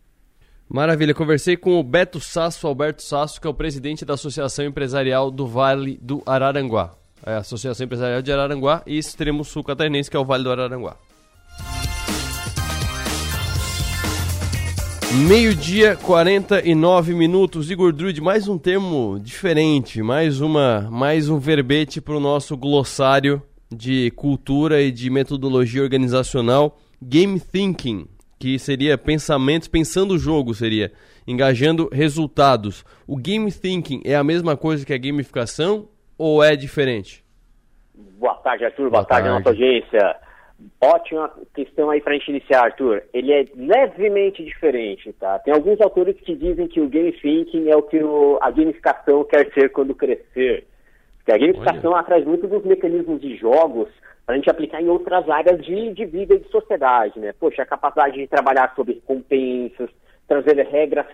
Maravilha, 0.68 1.12
conversei 1.12 1.56
com 1.56 1.80
o 1.80 1.82
Beto 1.82 2.20
Sasso, 2.20 2.66
Alberto 2.66 3.02
Sasso, 3.02 3.40
que 3.40 3.46
é 3.46 3.50
o 3.50 3.54
presidente 3.54 4.04
da 4.04 4.14
Associação 4.14 4.64
Empresarial 4.64 5.28
do 5.28 5.44
Vale 5.44 5.98
do 6.00 6.22
Araranguá. 6.24 6.92
É 7.26 7.34
a 7.34 7.38
Associação 7.38 7.84
Empresarial 7.84 8.22
de 8.22 8.32
Araranguá 8.32 8.82
e 8.86 8.96
extremo 8.96 9.44
sul 9.44 9.64
catarinense, 9.64 10.08
que 10.08 10.16
é 10.16 10.20
o 10.20 10.24
Vale 10.24 10.44
do 10.44 10.52
Araranguá. 10.52 10.96
Meio-dia, 15.12 15.96
49 15.96 17.14
minutos. 17.14 17.68
Igor 17.68 17.92
Drude, 17.92 18.20
mais 18.20 18.46
um 18.46 18.56
termo 18.56 19.18
diferente, 19.18 20.00
mais, 20.00 20.40
uma, 20.40 20.88
mais 20.88 21.28
um 21.28 21.36
verbete 21.36 22.00
para 22.00 22.14
o 22.14 22.20
nosso 22.20 22.56
glossário 22.56 23.42
de 23.68 24.12
cultura 24.12 24.80
e 24.80 24.92
de 24.92 25.10
metodologia 25.10 25.82
organizacional. 25.82 26.78
Game 27.02 27.40
Thinking, 27.40 28.06
que 28.38 28.56
seria 28.56 28.96
pensamentos, 28.96 29.66
pensando 29.66 30.14
o 30.14 30.18
jogo, 30.18 30.54
seria 30.54 30.92
engajando 31.26 31.90
resultados. 31.92 32.84
O 33.04 33.16
Game 33.16 33.50
Thinking 33.50 34.02
é 34.04 34.14
a 34.14 34.22
mesma 34.22 34.56
coisa 34.56 34.86
que 34.86 34.94
a 34.94 34.98
gamificação 34.98 35.88
ou 36.16 36.40
é 36.40 36.54
diferente? 36.54 37.24
Boa 38.16 38.34
tarde, 38.34 38.64
Arthur. 38.64 38.90
Boa, 38.90 38.90
Boa 38.90 39.04
tarde, 39.04 39.28
tarde, 39.28 39.38
nossa 39.38 39.50
audiência. 39.50 40.29
Ótima 40.80 41.30
questão 41.54 41.90
aí 41.90 42.00
para 42.00 42.14
a 42.14 42.16
gente 42.16 42.30
iniciar, 42.30 42.64
Arthur. 42.64 43.02
Ele 43.12 43.32
é 43.32 43.44
levemente 43.54 44.44
diferente, 44.44 45.12
tá? 45.14 45.38
Tem 45.38 45.52
alguns 45.52 45.80
autores 45.80 46.16
que 46.20 46.34
dizem 46.34 46.68
que 46.68 46.80
o 46.80 46.88
game 46.88 47.12
thinking 47.12 47.68
é 47.68 47.76
o 47.76 47.82
que 47.82 48.02
o, 48.02 48.38
a 48.40 48.50
gamificação 48.50 49.24
quer 49.24 49.52
ser 49.52 49.70
quando 49.70 49.94
crescer. 49.94 50.66
Porque 51.18 51.32
a 51.32 51.38
gamificação 51.38 51.92
Olha. 51.92 52.02
traz 52.02 52.24
muito 52.24 52.46
dos 52.46 52.64
mecanismos 52.64 53.20
de 53.20 53.36
jogos 53.36 53.88
para 54.24 54.34
a 54.34 54.38
gente 54.38 54.50
aplicar 54.50 54.80
em 54.80 54.88
outras 54.88 55.28
áreas 55.28 55.64
de, 55.64 55.92
de 55.92 56.04
vida 56.06 56.34
e 56.34 56.38
de 56.38 56.48
sociedade, 56.48 57.18
né? 57.18 57.32
Poxa, 57.38 57.62
a 57.62 57.66
capacidade 57.66 58.16
de 58.16 58.26
trabalhar 58.26 58.72
sobre 58.74 58.94
recompensas, 58.94 59.90
trazer 60.26 60.56
regras 60.66 61.06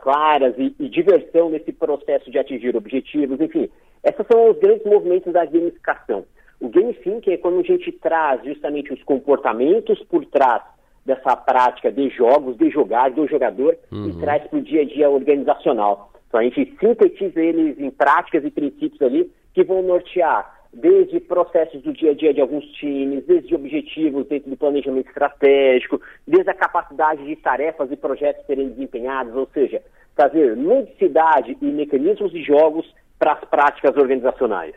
claras 0.00 0.54
e, 0.56 0.74
e 0.80 0.88
diversão 0.88 1.50
nesse 1.50 1.72
processo 1.72 2.30
de 2.30 2.38
atingir 2.38 2.74
objetivos, 2.74 3.40
enfim. 3.40 3.68
Esses 4.02 4.26
são 4.26 4.50
os 4.50 4.58
grandes 4.58 4.84
movimentos 4.86 5.32
da 5.32 5.44
gamificação. 5.44 6.24
O 6.60 6.68
game 6.68 6.92
thinking 6.94 7.32
é 7.32 7.36
quando 7.36 7.60
a 7.60 7.62
gente 7.62 7.92
traz 7.92 8.44
justamente 8.44 8.92
os 8.92 9.02
comportamentos 9.04 10.02
por 10.04 10.24
trás 10.26 10.62
dessa 11.06 11.36
prática 11.36 11.90
de 11.90 12.08
jogos, 12.10 12.56
de 12.56 12.68
jogar, 12.70 13.10
do 13.10 13.26
jogador, 13.26 13.78
uhum. 13.90 14.10
e 14.10 14.20
traz 14.20 14.46
para 14.46 14.58
o 14.58 14.62
dia 14.62 14.82
a 14.82 14.84
dia 14.84 15.08
organizacional. 15.08 16.12
Então 16.28 16.40
a 16.40 16.42
gente 16.42 16.76
sintetiza 16.78 17.40
eles 17.40 17.78
em 17.78 17.90
práticas 17.90 18.44
e 18.44 18.50
princípios 18.50 19.00
ali 19.00 19.30
que 19.54 19.64
vão 19.64 19.82
nortear 19.82 20.58
desde 20.72 21.18
processos 21.20 21.82
do 21.82 21.92
dia 21.92 22.10
a 22.10 22.14
dia 22.14 22.34
de 22.34 22.40
alguns 22.40 22.64
times, 22.72 23.24
desde 23.24 23.54
objetivos 23.54 24.26
dentro 24.26 24.50
do 24.50 24.56
planejamento 24.56 25.08
estratégico, 25.08 26.00
desde 26.26 26.50
a 26.50 26.54
capacidade 26.54 27.24
de 27.24 27.36
tarefas 27.36 27.90
e 27.90 27.96
projetos 27.96 28.44
serem 28.46 28.68
desempenhados, 28.68 29.34
ou 29.34 29.48
seja, 29.54 29.82
trazer 30.14 30.56
ludicidade 30.56 31.56
e 31.60 31.64
mecanismos 31.66 32.30
de 32.32 32.42
jogos 32.42 32.86
para 33.18 33.32
as 33.32 33.44
práticas 33.44 33.96
organizacionais. 33.96 34.74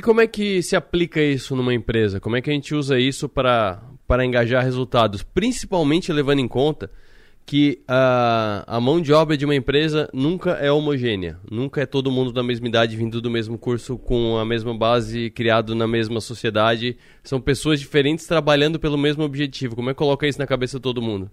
E 0.00 0.02
como 0.02 0.22
é 0.22 0.26
que 0.26 0.62
se 0.62 0.74
aplica 0.74 1.20
isso 1.20 1.54
numa 1.54 1.74
empresa? 1.74 2.18
Como 2.18 2.34
é 2.34 2.40
que 2.40 2.48
a 2.48 2.52
gente 2.54 2.74
usa 2.74 2.98
isso 2.98 3.28
para, 3.28 3.82
engajar 4.24 4.64
resultados? 4.64 5.22
Principalmente 5.22 6.10
levando 6.10 6.38
em 6.38 6.48
conta 6.48 6.90
que 7.44 7.82
a, 7.86 8.64
a 8.66 8.80
mão 8.80 8.98
de 8.98 9.12
obra 9.12 9.36
de 9.36 9.44
uma 9.44 9.54
empresa 9.54 10.08
nunca 10.14 10.52
é 10.52 10.72
homogênea. 10.72 11.36
Nunca 11.50 11.82
é 11.82 11.84
todo 11.84 12.10
mundo 12.10 12.32
da 12.32 12.42
mesma 12.42 12.66
idade, 12.66 12.96
vindo 12.96 13.20
do 13.20 13.30
mesmo 13.30 13.58
curso, 13.58 13.98
com 13.98 14.38
a 14.38 14.44
mesma 14.46 14.74
base, 14.74 15.28
criado 15.32 15.74
na 15.74 15.86
mesma 15.86 16.18
sociedade. 16.18 16.96
São 17.22 17.38
pessoas 17.38 17.78
diferentes 17.78 18.26
trabalhando 18.26 18.80
pelo 18.80 18.96
mesmo 18.96 19.22
objetivo. 19.22 19.76
Como 19.76 19.90
é 19.90 19.92
que 19.92 19.98
coloca 19.98 20.26
isso 20.26 20.38
na 20.38 20.46
cabeça 20.46 20.78
de 20.78 20.82
todo 20.82 21.02
mundo? 21.02 21.30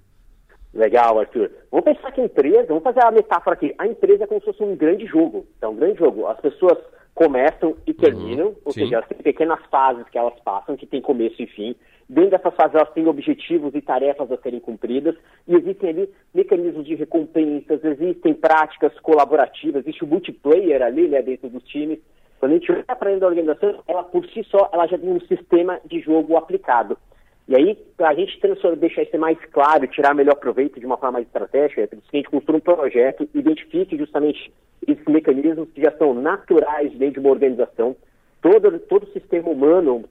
Legal, 0.73 1.17
Arthur. 1.17 1.49
Vamos 1.71 1.85
pensar 1.85 2.11
que 2.11 2.19
a 2.19 2.25
empresa, 2.25 2.65
vamos 2.67 2.83
fazer 2.83 3.01
a 3.01 3.11
metáfora 3.11 3.55
aqui. 3.55 3.73
A 3.77 3.87
empresa 3.87 4.25
é 4.25 4.27
como 4.27 4.41
se 4.41 4.45
fosse 4.45 4.61
um 4.61 4.75
grande 4.75 5.05
jogo. 5.05 5.47
Então, 5.57 5.71
um 5.71 5.77
grande 5.77 5.99
jogo. 5.99 6.27
As 6.27 6.39
pessoas 6.41 6.77
começam 7.17 7.75
e 7.87 7.95
terminam, 7.95 8.49
uhum, 8.49 8.55
ou 8.63 8.71
sim. 8.71 8.81
seja, 8.81 8.97
elas 8.97 9.07
têm 9.07 9.17
pequenas 9.17 9.59
fases 9.71 10.07
que 10.09 10.19
elas 10.19 10.39
passam, 10.45 10.77
que 10.77 10.85
tem 10.85 11.01
começo 11.01 11.41
e 11.41 11.47
fim. 11.47 11.75
Dentro 12.07 12.29
dessas 12.29 12.53
fases, 12.53 12.75
elas 12.75 12.93
têm 12.93 13.07
objetivos 13.07 13.73
e 13.73 13.81
tarefas 13.81 14.31
a 14.31 14.37
serem 14.37 14.59
cumpridas, 14.59 15.15
e 15.47 15.55
existem 15.55 15.89
ali 15.89 16.09
mecanismos 16.31 16.85
de 16.85 16.93
recompensas, 16.93 17.83
existem 17.83 18.35
práticas 18.35 18.97
colaborativas, 18.99 19.81
existe 19.81 20.03
o 20.03 20.07
multiplayer 20.07 20.83
ali, 20.83 21.07
né, 21.07 21.23
dentro 21.23 21.49
dos 21.49 21.63
times. 21.63 21.97
Quando 22.39 22.51
a 22.51 22.55
gente 22.55 22.71
olha 22.71 22.83
para 22.83 23.09
dentro 23.09 23.21
da 23.21 23.27
organização, 23.27 23.83
ela 23.87 24.03
por 24.03 24.23
si 24.27 24.43
só, 24.43 24.69
ela 24.71 24.85
já 24.85 24.99
tem 24.99 25.09
um 25.09 25.19
sistema 25.21 25.81
de 25.85 25.99
jogo 26.01 26.37
aplicado. 26.37 26.99
E 27.47 27.55
aí, 27.55 27.75
para 27.95 28.09
a 28.09 28.13
gente 28.13 28.39
deixar 28.77 29.03
isso 29.03 29.17
mais 29.17 29.37
claro, 29.51 29.87
tirar 29.87 30.13
melhor 30.13 30.35
proveito 30.35 30.79
de 30.79 30.85
uma 30.85 30.97
forma 30.97 31.13
mais 31.13 31.25
estratégica, 31.25 31.81
é 31.81 31.87
preciso 31.87 32.09
que 32.09 32.17
a 32.17 32.19
gente 32.19 32.29
construa 32.29 32.57
um 32.57 32.61
projeto, 32.61 33.29
identifique 33.33 33.97
justamente 33.97 34.51
esses 34.85 35.05
mecanismos 35.05 35.69
que 35.73 35.81
já 35.81 35.91
são 35.97 36.13
naturais 36.13 36.91
dentro 36.93 37.21
de 37.21 37.27
uma 37.27 37.33
organização. 37.33 37.95
Todo, 38.41 38.79
todo 38.79 39.11
sistema 39.13 39.49
humano 39.49 40.03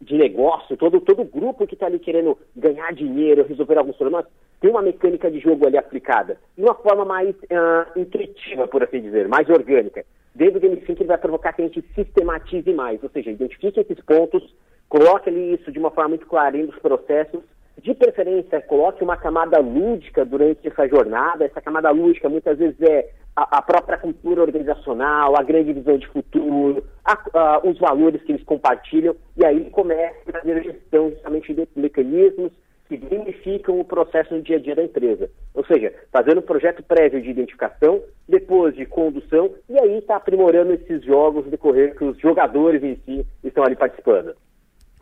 de 0.00 0.16
negócio, 0.16 0.76
todo, 0.76 1.00
todo 1.00 1.24
grupo 1.24 1.66
que 1.66 1.74
está 1.74 1.86
ali 1.86 1.98
querendo 1.98 2.38
ganhar 2.56 2.92
dinheiro, 2.92 3.46
resolver 3.46 3.78
alguns 3.78 3.96
problemas, 3.96 4.26
tem 4.60 4.70
uma 4.70 4.82
mecânica 4.82 5.30
de 5.30 5.40
jogo 5.40 5.66
ali 5.66 5.76
aplicada, 5.76 6.38
de 6.56 6.62
uma 6.62 6.74
forma 6.74 7.04
mais 7.04 7.34
uh, 7.34 7.98
intuitiva, 7.98 8.66
por 8.68 8.82
assim 8.82 9.00
dizer, 9.00 9.28
mais 9.28 9.48
orgânica. 9.48 10.04
Dentro 10.34 10.54
do 10.54 10.60
Game 10.60 10.76
Think, 10.76 11.02
ele 11.02 11.08
vai 11.08 11.18
provocar 11.18 11.52
que 11.52 11.62
a 11.62 11.64
gente 11.64 11.84
sistematize 11.94 12.72
mais, 12.72 13.02
ou 13.02 13.10
seja, 13.10 13.30
identifique 13.30 13.80
esses 13.80 13.98
pontos, 14.04 14.54
coloque 14.88 15.28
ali 15.28 15.54
isso 15.54 15.70
de 15.70 15.78
uma 15.78 15.90
forma 15.90 16.10
muito 16.10 16.26
clara 16.26 16.56
nos 16.58 16.78
processos, 16.78 17.42
de 17.82 17.94
preferência, 17.94 18.60
coloque 18.62 19.04
uma 19.04 19.16
camada 19.16 19.58
lúdica 19.60 20.24
durante 20.24 20.66
essa 20.66 20.88
jornada. 20.88 21.44
Essa 21.44 21.60
camada 21.60 21.90
lúdica 21.90 22.28
muitas 22.28 22.58
vezes 22.58 22.80
é 22.82 23.10
a, 23.36 23.58
a 23.58 23.62
própria 23.62 23.96
cultura 23.96 24.42
organizacional, 24.42 25.38
a 25.38 25.42
grande 25.44 25.72
visão 25.72 25.96
de 25.96 26.08
futuro, 26.08 26.84
a, 27.04 27.16
a, 27.34 27.60
os 27.64 27.78
valores 27.78 28.22
que 28.22 28.32
eles 28.32 28.44
compartilham, 28.44 29.14
e 29.36 29.44
aí 29.44 29.70
começa 29.70 30.16
a 30.28 30.32
fazer 30.32 30.52
a 30.52 30.60
gestão 30.60 31.10
justamente 31.10 31.54
desses 31.54 31.76
mecanismos 31.76 32.50
que 32.88 32.96
gamificam 32.96 33.78
o 33.78 33.84
processo 33.84 34.34
no 34.34 34.42
dia 34.42 34.56
a 34.56 34.60
dia 34.60 34.74
da 34.74 34.82
empresa. 34.82 35.30
Ou 35.54 35.64
seja, 35.66 35.94
fazendo 36.10 36.38
um 36.38 36.42
projeto 36.42 36.82
prévio 36.82 37.20
de 37.20 37.30
identificação, 37.30 38.02
depois 38.26 38.74
de 38.74 38.86
condução, 38.86 39.54
e 39.68 39.78
aí 39.78 39.98
está 39.98 40.16
aprimorando 40.16 40.72
esses 40.72 41.04
jogos 41.04 41.44
no 41.44 41.50
decorrer 41.50 41.94
que 41.94 42.04
os 42.04 42.18
jogadores 42.18 42.82
em 42.82 42.96
si 43.04 43.26
estão 43.44 43.62
ali 43.62 43.76
participando. 43.76 44.34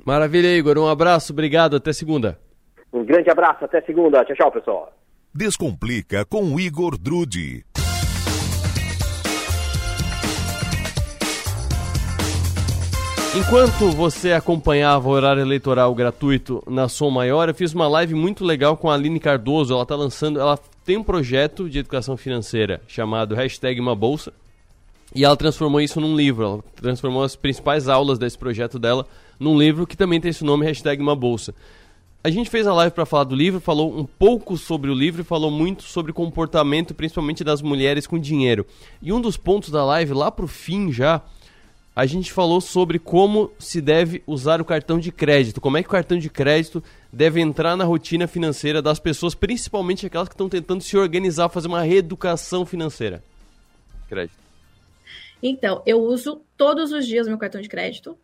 Maravilha, 0.06 0.56
Igor. 0.56 0.78
Um 0.78 0.86
abraço, 0.86 1.32
obrigado. 1.32 1.74
Até 1.74 1.92
segunda. 1.92 2.38
Um 2.92 3.04
grande 3.04 3.28
abraço, 3.28 3.64
até 3.64 3.80
segunda. 3.80 4.24
Tchau, 4.24 4.36
tchau, 4.36 4.52
pessoal. 4.52 4.92
Descomplica 5.34 6.24
com 6.24 6.60
Igor 6.60 6.96
Drude. 6.96 7.64
Enquanto 13.36 13.90
você 13.90 14.32
acompanhava 14.32 15.08
o 15.08 15.10
horário 15.10 15.42
eleitoral 15.42 15.92
gratuito 15.92 16.62
na 16.68 16.88
Som 16.88 17.10
Maior, 17.10 17.48
eu 17.48 17.54
fiz 17.54 17.74
uma 17.74 17.88
live 17.88 18.14
muito 18.14 18.44
legal 18.44 18.76
com 18.76 18.88
a 18.88 18.94
Aline 18.94 19.18
Cardoso. 19.18 19.74
Ela 19.74 19.82
está 19.82 19.96
lançando, 19.96 20.38
ela 20.38 20.56
tem 20.84 20.96
um 20.96 21.02
projeto 21.02 21.68
de 21.68 21.80
educação 21.80 22.16
financeira 22.16 22.80
chamado 22.86 23.34
Hashtag 23.34 23.80
Uma 23.80 23.96
Bolsa. 23.96 24.32
E 25.12 25.24
ela 25.24 25.36
transformou 25.36 25.80
isso 25.80 26.00
num 26.00 26.14
livro. 26.14 26.44
Ela 26.44 26.64
transformou 26.76 27.24
as 27.24 27.34
principais 27.34 27.88
aulas 27.88 28.18
desse 28.20 28.38
projeto 28.38 28.78
dela 28.78 29.04
num 29.38 29.58
livro 29.58 29.86
que 29.86 29.96
também 29.96 30.20
tem 30.20 30.30
esse 30.30 30.44
nome, 30.44 30.66
Hashtag 30.66 31.00
Uma 31.00 31.16
Bolsa. 31.16 31.54
A 32.22 32.30
gente 32.30 32.50
fez 32.50 32.66
a 32.66 32.74
live 32.74 32.92
para 32.92 33.06
falar 33.06 33.24
do 33.24 33.36
livro, 33.36 33.60
falou 33.60 33.96
um 33.96 34.04
pouco 34.04 34.56
sobre 34.56 34.90
o 34.90 34.94
livro 34.94 35.20
e 35.20 35.24
falou 35.24 35.50
muito 35.50 35.84
sobre 35.84 36.12
comportamento, 36.12 36.92
principalmente 36.92 37.44
das 37.44 37.62
mulheres 37.62 38.06
com 38.06 38.18
dinheiro. 38.18 38.66
E 39.00 39.12
um 39.12 39.20
dos 39.20 39.36
pontos 39.36 39.70
da 39.70 39.84
live, 39.84 40.12
lá 40.12 40.30
pro 40.30 40.48
fim 40.48 40.90
já, 40.90 41.22
a 41.94 42.04
gente 42.04 42.32
falou 42.32 42.60
sobre 42.60 42.98
como 42.98 43.50
se 43.58 43.80
deve 43.80 44.22
usar 44.26 44.60
o 44.60 44.64
cartão 44.64 44.98
de 44.98 45.12
crédito, 45.12 45.60
como 45.60 45.78
é 45.78 45.82
que 45.82 45.88
o 45.88 45.92
cartão 45.92 46.18
de 46.18 46.28
crédito 46.28 46.82
deve 47.12 47.40
entrar 47.40 47.76
na 47.76 47.84
rotina 47.84 48.26
financeira 48.26 48.82
das 48.82 48.98
pessoas, 48.98 49.34
principalmente 49.34 50.04
aquelas 50.04 50.28
que 50.28 50.34
estão 50.34 50.48
tentando 50.48 50.82
se 50.82 50.96
organizar, 50.96 51.48
fazer 51.48 51.68
uma 51.68 51.80
reeducação 51.80 52.66
financeira. 52.66 53.22
Crédito. 54.08 54.36
Então, 55.42 55.80
eu 55.86 56.02
uso 56.02 56.42
todos 56.56 56.92
os 56.92 57.06
dias 57.06 57.28
meu 57.28 57.38
cartão 57.38 57.60
de 57.60 57.68
crédito, 57.68 58.18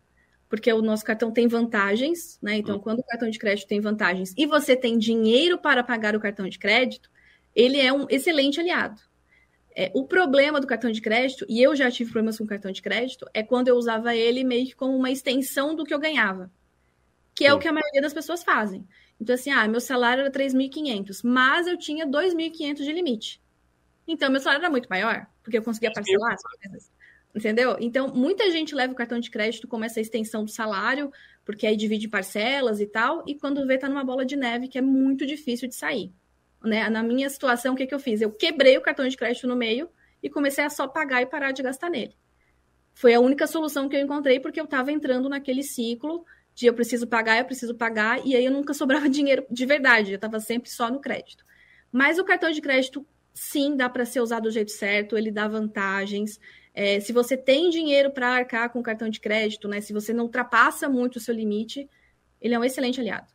porque 0.53 0.71
o 0.71 0.83
nosso 0.83 1.03
cartão 1.03 1.31
tem 1.31 1.47
vantagens, 1.47 2.37
né? 2.39 2.57
Então, 2.57 2.75
hum. 2.75 2.79
quando 2.79 2.99
o 2.99 3.03
cartão 3.03 3.27
de 3.27 3.39
crédito 3.39 3.67
tem 3.67 3.81
vantagens 3.81 4.35
e 4.37 4.45
você 4.45 4.75
tem 4.75 4.99
dinheiro 4.99 5.57
para 5.57 5.83
pagar 5.83 6.15
o 6.15 6.19
cartão 6.19 6.47
de 6.47 6.59
crédito, 6.59 7.09
ele 7.55 7.79
é 7.79 7.91
um 7.91 8.05
excelente 8.07 8.59
aliado. 8.59 9.01
É, 9.75 9.89
o 9.95 10.05
problema 10.05 10.61
do 10.61 10.67
cartão 10.67 10.91
de 10.91 11.01
crédito, 11.01 11.43
e 11.49 11.59
eu 11.59 11.75
já 11.75 11.89
tive 11.89 12.11
problemas 12.11 12.37
com 12.37 12.43
o 12.43 12.47
cartão 12.47 12.71
de 12.71 12.83
crédito, 12.83 13.25
é 13.33 13.41
quando 13.41 13.69
eu 13.69 13.75
usava 13.75 14.15
ele 14.15 14.43
meio 14.43 14.67
que 14.67 14.75
como 14.75 14.95
uma 14.95 15.09
extensão 15.09 15.73
do 15.73 15.83
que 15.83 15.91
eu 15.91 15.97
ganhava. 15.97 16.51
Que 17.33 17.45
é 17.45 17.49
Sim. 17.49 17.55
o 17.55 17.59
que 17.59 17.67
a 17.67 17.73
maioria 17.73 18.03
das 18.03 18.13
pessoas 18.13 18.43
fazem. 18.43 18.87
Então, 19.19 19.33
assim, 19.33 19.49
ah, 19.49 19.67
meu 19.67 19.81
salário 19.81 20.21
era 20.21 20.29
3.500, 20.29 21.21
mas 21.23 21.65
eu 21.65 21.79
tinha 21.79 22.05
2.500 22.05 22.75
de 22.75 22.93
limite. 22.93 23.41
Então, 24.07 24.29
meu 24.29 24.39
salário 24.39 24.61
era 24.61 24.69
muito 24.69 24.87
maior, 24.87 25.25
porque 25.41 25.57
eu 25.57 25.63
conseguia 25.63 25.91
parcelar 25.91 26.33
as 26.33 26.43
coisas. 26.43 26.91
Entendeu? 27.35 27.75
Então, 27.79 28.09
muita 28.13 28.51
gente 28.51 28.75
leva 28.75 28.93
o 28.93 28.95
cartão 28.95 29.19
de 29.19 29.31
crédito 29.31 29.67
como 29.67 29.83
essa 29.83 29.99
extensão 29.99 30.43
do 30.45 30.51
salário, 30.51 31.11
porque 31.43 31.65
aí 31.65 31.75
divide 31.75 32.07
parcelas 32.07 32.79
e 32.79 32.85
tal, 32.85 33.23
e 33.27 33.35
quando 33.35 33.65
vê, 33.65 33.77
tá 33.77 33.89
numa 33.89 34.03
bola 34.03 34.23
de 34.23 34.35
neve 34.35 34.67
que 34.67 34.77
é 34.77 34.81
muito 34.81 35.25
difícil 35.25 35.67
de 35.67 35.75
sair. 35.75 36.13
Né? 36.63 36.87
Na 36.89 37.01
minha 37.01 37.29
situação, 37.29 37.73
o 37.73 37.77
que, 37.77 37.87
que 37.87 37.93
eu 37.93 37.99
fiz? 37.99 38.21
Eu 38.21 38.31
quebrei 38.31 38.77
o 38.77 38.81
cartão 38.81 39.07
de 39.07 39.17
crédito 39.17 39.47
no 39.47 39.55
meio 39.55 39.89
e 40.21 40.29
comecei 40.29 40.63
a 40.63 40.69
só 40.69 40.87
pagar 40.87 41.21
e 41.21 41.25
parar 41.25 41.51
de 41.51 41.63
gastar 41.63 41.89
nele. 41.89 42.15
Foi 42.93 43.13
a 43.13 43.19
única 43.19 43.47
solução 43.47 43.89
que 43.89 43.95
eu 43.95 44.01
encontrei, 44.01 44.39
porque 44.39 44.59
eu 44.59 44.65
estava 44.65 44.91
entrando 44.91 45.27
naquele 45.27 45.63
ciclo 45.63 46.23
de 46.53 46.67
eu 46.67 46.73
preciso 46.73 47.07
pagar, 47.07 47.39
eu 47.39 47.45
preciso 47.45 47.73
pagar, 47.73 48.25
e 48.25 48.35
aí 48.35 48.45
eu 48.45 48.51
nunca 48.51 48.73
sobrava 48.75 49.09
dinheiro 49.09 49.43
de 49.49 49.65
verdade, 49.65 50.11
eu 50.11 50.15
estava 50.15 50.39
sempre 50.39 50.69
só 50.69 50.89
no 50.89 51.01
crédito. 51.01 51.43
Mas 51.91 52.19
o 52.19 52.23
cartão 52.23 52.51
de 52.51 52.61
crédito, 52.61 53.05
sim, 53.33 53.75
dá 53.75 53.89
para 53.89 54.05
ser 54.05 54.21
usado 54.21 54.43
do 54.43 54.51
jeito 54.51 54.71
certo, 54.71 55.17
ele 55.17 55.31
dá 55.31 55.47
vantagens. 55.47 56.39
É, 56.73 56.99
se 56.99 57.13
você 57.13 57.37
tem 57.37 57.69
dinheiro 57.69 58.09
para 58.09 58.29
arcar 58.29 58.69
com 58.71 58.81
cartão 58.81 59.07
de 59.07 59.19
crédito, 59.19 59.67
né, 59.67 59.79
se 59.79 59.93
você 59.93 60.11
não 60.11 60.23
ultrapassa 60.23 60.89
muito 60.89 61.17
o 61.17 61.19
seu 61.19 61.33
limite, 61.33 61.87
ele 62.41 62.55
é 62.55 62.59
um 62.59 62.63
excelente 62.63 62.99
aliado. 62.99 63.27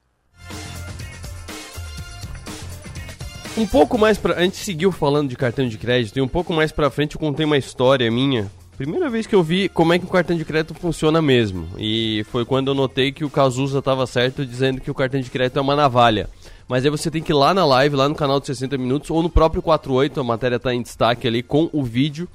Um 3.57 3.67
pouco 3.67 3.97
mais 3.97 4.19
pra. 4.19 4.35
A 4.35 4.43
gente 4.43 4.57
seguiu 4.57 4.93
falando 4.93 5.29
de 5.29 5.37
cartão 5.37 5.67
de 5.67 5.79
crédito 5.79 6.17
e 6.17 6.23
um 6.23 6.29
pouco 6.29 6.53
mais 6.53 6.71
pra 6.71 6.91
frente 6.91 7.15
eu 7.15 7.21
contei 7.21 7.45
uma 7.45 7.57
história 7.57 8.11
minha. 8.11 8.51
Primeira 8.77 9.11
vez 9.11 9.27
que 9.27 9.35
eu 9.35 9.43
vi 9.43 9.69
como 9.69 9.93
é 9.93 9.99
que 9.99 10.05
o 10.05 10.09
cartão 10.09 10.37
de 10.37 10.45
crédito 10.45 10.75
funciona 10.75 11.21
mesmo. 11.21 11.69
E 11.77 12.25
foi 12.31 12.45
quando 12.45 12.69
eu 12.69 12.75
notei 12.75 13.11
que 13.11 13.25
o 13.25 13.31
Cazuza 13.31 13.81
estava 13.81 14.07
certo 14.07 14.47
dizendo 14.47 14.81
que 14.81 14.91
o 14.91 14.95
cartão 14.95 15.21
de 15.21 15.29
crédito 15.29 15.59
é 15.59 15.61
uma 15.61 15.75
navalha. 15.75 16.31
Mas 16.69 16.85
aí 16.85 16.91
você 16.91 17.11
tem 17.11 17.21
que 17.21 17.33
ir 17.33 17.35
lá 17.35 17.53
na 17.53 17.65
live, 17.65 17.97
lá 17.97 18.09
no 18.09 18.15
canal 18.15 18.39
de 18.39 18.47
60 18.47 18.79
minutos, 18.79 19.11
ou 19.11 19.21
no 19.21 19.29
próprio 19.29 19.61
48, 19.61 20.21
a 20.21 20.25
matéria 20.25 20.57
está 20.57 20.73
em 20.73 20.83
destaque 20.83 21.27
ali 21.27 21.43
com 21.43 21.69
o 21.73 21.83
vídeo. 21.83 22.29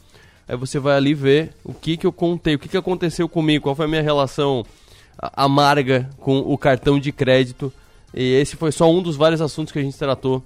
Aí 0.54 0.58
você 0.58 0.78
vai 0.78 0.96
ali 0.96 1.16
ver 1.16 1.52
o 1.64 1.74
que, 1.74 1.98
que 1.98 2.06
eu 2.06 2.14
contei, 2.14 2.54
o 2.54 2.60
que, 2.60 2.70
que 2.70 2.78
aconteceu 2.78 3.28
comigo, 3.28 3.64
qual 3.64 3.74
foi 3.74 3.86
a 3.86 3.88
minha 3.88 4.04
relação 4.04 4.64
amarga 5.18 6.08
com 6.20 6.38
o 6.42 6.56
cartão 6.60 7.00
de 7.00 7.12
crédito. 7.12 7.74
E 8.14 8.36
esse 8.36 8.56
foi 8.56 8.72
só 8.72 8.92
um 8.92 9.02
dos 9.02 9.16
vários 9.16 9.42
assuntos 9.42 9.74
que 9.74 9.80
a 9.80 9.82
gente 9.82 9.98
tratou 9.98 10.44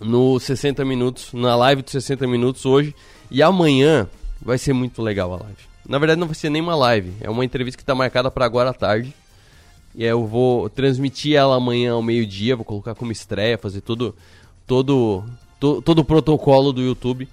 no 0.00 0.40
60 0.40 0.84
minutos, 0.84 1.32
na 1.32 1.54
live 1.54 1.82
de 1.82 1.92
60 1.92 2.26
minutos 2.26 2.66
hoje. 2.66 2.96
E 3.30 3.40
amanhã 3.44 4.08
vai 4.40 4.58
ser 4.58 4.72
muito 4.72 5.00
legal 5.00 5.32
a 5.32 5.36
live. 5.36 5.62
Na 5.88 6.00
verdade, 6.00 6.18
não 6.18 6.26
vai 6.26 6.34
ser 6.34 6.50
nem 6.50 6.60
uma 6.60 6.74
live, 6.74 7.12
é 7.20 7.30
uma 7.30 7.44
entrevista 7.44 7.76
que 7.76 7.84
está 7.84 7.94
marcada 7.94 8.28
para 8.28 8.44
agora 8.44 8.70
à 8.70 8.74
tarde. 8.74 9.14
E 9.94 10.02
eu 10.04 10.26
vou 10.26 10.68
transmitir 10.68 11.36
ela 11.36 11.54
amanhã 11.54 11.92
ao 11.92 12.02
meio-dia, 12.02 12.56
vou 12.56 12.64
colocar 12.64 12.96
como 12.96 13.12
estreia, 13.12 13.56
fazer 13.56 13.82
todo, 13.82 14.16
todo, 14.66 15.22
to, 15.60 15.80
todo 15.80 16.00
o 16.00 16.04
protocolo 16.04 16.72
do 16.72 16.82
YouTube. 16.82 17.28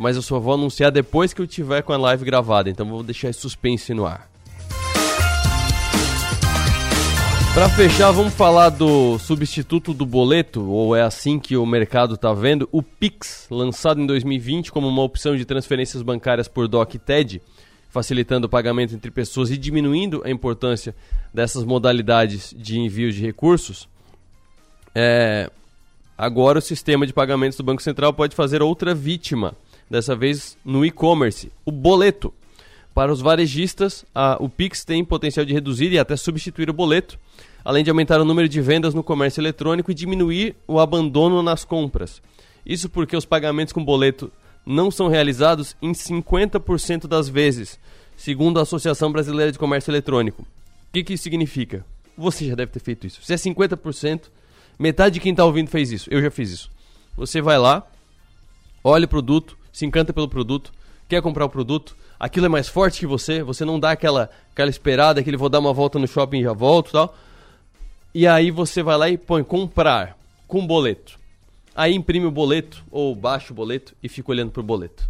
Mas 0.00 0.16
eu 0.16 0.22
só 0.22 0.40
vou 0.40 0.54
anunciar 0.54 0.90
depois 0.90 1.34
que 1.34 1.42
eu 1.42 1.46
tiver 1.46 1.82
com 1.82 1.92
a 1.92 1.96
live 1.98 2.24
gravada, 2.24 2.70
então 2.70 2.88
vou 2.88 3.02
deixar 3.02 3.28
esse 3.28 3.38
suspense 3.38 3.92
no 3.92 4.06
ar. 4.06 4.30
Para 7.52 7.68
fechar, 7.68 8.10
vamos 8.10 8.32
falar 8.32 8.70
do 8.70 9.18
substituto 9.18 9.92
do 9.92 10.06
boleto, 10.06 10.64
ou 10.64 10.96
é 10.96 11.02
assim 11.02 11.38
que 11.38 11.54
o 11.54 11.66
mercado 11.66 12.14
está 12.14 12.32
vendo, 12.32 12.66
o 12.72 12.82
Pix, 12.82 13.46
lançado 13.50 14.00
em 14.00 14.06
2020 14.06 14.72
como 14.72 14.88
uma 14.88 15.02
opção 15.02 15.36
de 15.36 15.44
transferências 15.44 16.00
bancárias 16.00 16.48
por 16.48 16.66
DOC 16.66 16.94
e 16.94 16.98
TED, 16.98 17.42
facilitando 17.90 18.46
o 18.46 18.50
pagamento 18.50 18.94
entre 18.94 19.10
pessoas 19.10 19.50
e 19.50 19.58
diminuindo 19.58 20.22
a 20.24 20.30
importância 20.30 20.96
dessas 21.34 21.62
modalidades 21.62 22.54
de 22.56 22.80
envio 22.80 23.12
de 23.12 23.20
recursos. 23.20 23.86
É, 24.94 25.50
agora 26.16 26.58
o 26.58 26.62
sistema 26.62 27.06
de 27.06 27.12
pagamentos 27.12 27.58
do 27.58 27.64
Banco 27.64 27.82
Central 27.82 28.14
pode 28.14 28.34
fazer 28.34 28.62
outra 28.62 28.94
vítima, 28.94 29.54
dessa 29.90 30.14
vez 30.14 30.56
no 30.64 30.84
e-commerce, 30.86 31.50
o 31.64 31.72
boleto. 31.72 32.32
Para 32.94 33.12
os 33.12 33.20
varejistas, 33.20 34.04
a, 34.14 34.36
o 34.40 34.48
Pix 34.48 34.84
tem 34.84 35.04
potencial 35.04 35.44
de 35.44 35.52
reduzir 35.52 35.92
e 35.92 35.98
até 35.98 36.16
substituir 36.16 36.70
o 36.70 36.72
boleto, 36.72 37.18
além 37.64 37.82
de 37.82 37.90
aumentar 37.90 38.20
o 38.20 38.24
número 38.24 38.48
de 38.48 38.60
vendas 38.60 38.94
no 38.94 39.02
comércio 39.02 39.40
eletrônico 39.40 39.90
e 39.90 39.94
diminuir 39.94 40.54
o 40.66 40.78
abandono 40.78 41.42
nas 41.42 41.64
compras. 41.64 42.22
Isso 42.64 42.88
porque 42.88 43.16
os 43.16 43.24
pagamentos 43.24 43.72
com 43.72 43.84
boleto 43.84 44.30
não 44.64 44.90
são 44.90 45.08
realizados 45.08 45.76
em 45.80 45.92
50% 45.92 47.06
das 47.06 47.28
vezes, 47.28 47.78
segundo 48.16 48.58
a 48.58 48.62
Associação 48.62 49.10
Brasileira 49.10 49.50
de 49.50 49.58
Comércio 49.58 49.90
Eletrônico. 49.90 50.42
O 50.42 50.92
que, 50.92 51.02
que 51.02 51.14
isso 51.14 51.24
significa? 51.24 51.84
Você 52.16 52.46
já 52.46 52.54
deve 52.54 52.72
ter 52.72 52.80
feito 52.80 53.06
isso. 53.06 53.22
Se 53.22 53.32
é 53.32 53.36
50%, 53.36 54.22
metade 54.78 55.14
de 55.14 55.20
quem 55.20 55.32
está 55.32 55.44
ouvindo 55.44 55.68
fez 55.68 55.90
isso. 55.90 56.08
Eu 56.12 56.20
já 56.20 56.30
fiz 56.30 56.50
isso. 56.50 56.70
Você 57.16 57.40
vai 57.40 57.58
lá, 57.58 57.86
olha 58.84 59.04
o 59.04 59.08
produto, 59.08 59.56
se 59.72 59.86
encanta 59.86 60.12
pelo 60.12 60.28
produto, 60.28 60.72
quer 61.08 61.22
comprar 61.22 61.44
o 61.44 61.50
produto, 61.50 61.96
aquilo 62.18 62.46
é 62.46 62.48
mais 62.48 62.68
forte 62.68 63.00
que 63.00 63.06
você, 63.06 63.42
você 63.42 63.64
não 63.64 63.78
dá 63.80 63.90
aquela, 63.90 64.30
aquela 64.52 64.70
esperada, 64.70 65.20
aquele 65.20 65.36
vou 65.36 65.48
dar 65.48 65.58
uma 65.58 65.72
volta 65.72 65.98
no 65.98 66.06
shopping 66.06 66.40
e 66.40 66.44
já 66.44 66.52
volto 66.52 66.92
tal. 66.92 67.14
E 68.14 68.26
aí 68.26 68.50
você 68.50 68.82
vai 68.82 68.96
lá 68.96 69.08
e 69.08 69.16
põe 69.16 69.42
comprar 69.42 70.16
com 70.46 70.66
boleto. 70.66 71.18
Aí 71.74 71.94
imprime 71.94 72.26
o 72.26 72.30
boleto 72.30 72.84
ou 72.90 73.14
baixa 73.14 73.52
o 73.52 73.56
boleto 73.56 73.94
e 74.02 74.08
fica 74.08 74.32
olhando 74.32 74.50
pro 74.50 74.62
boleto. 74.62 75.08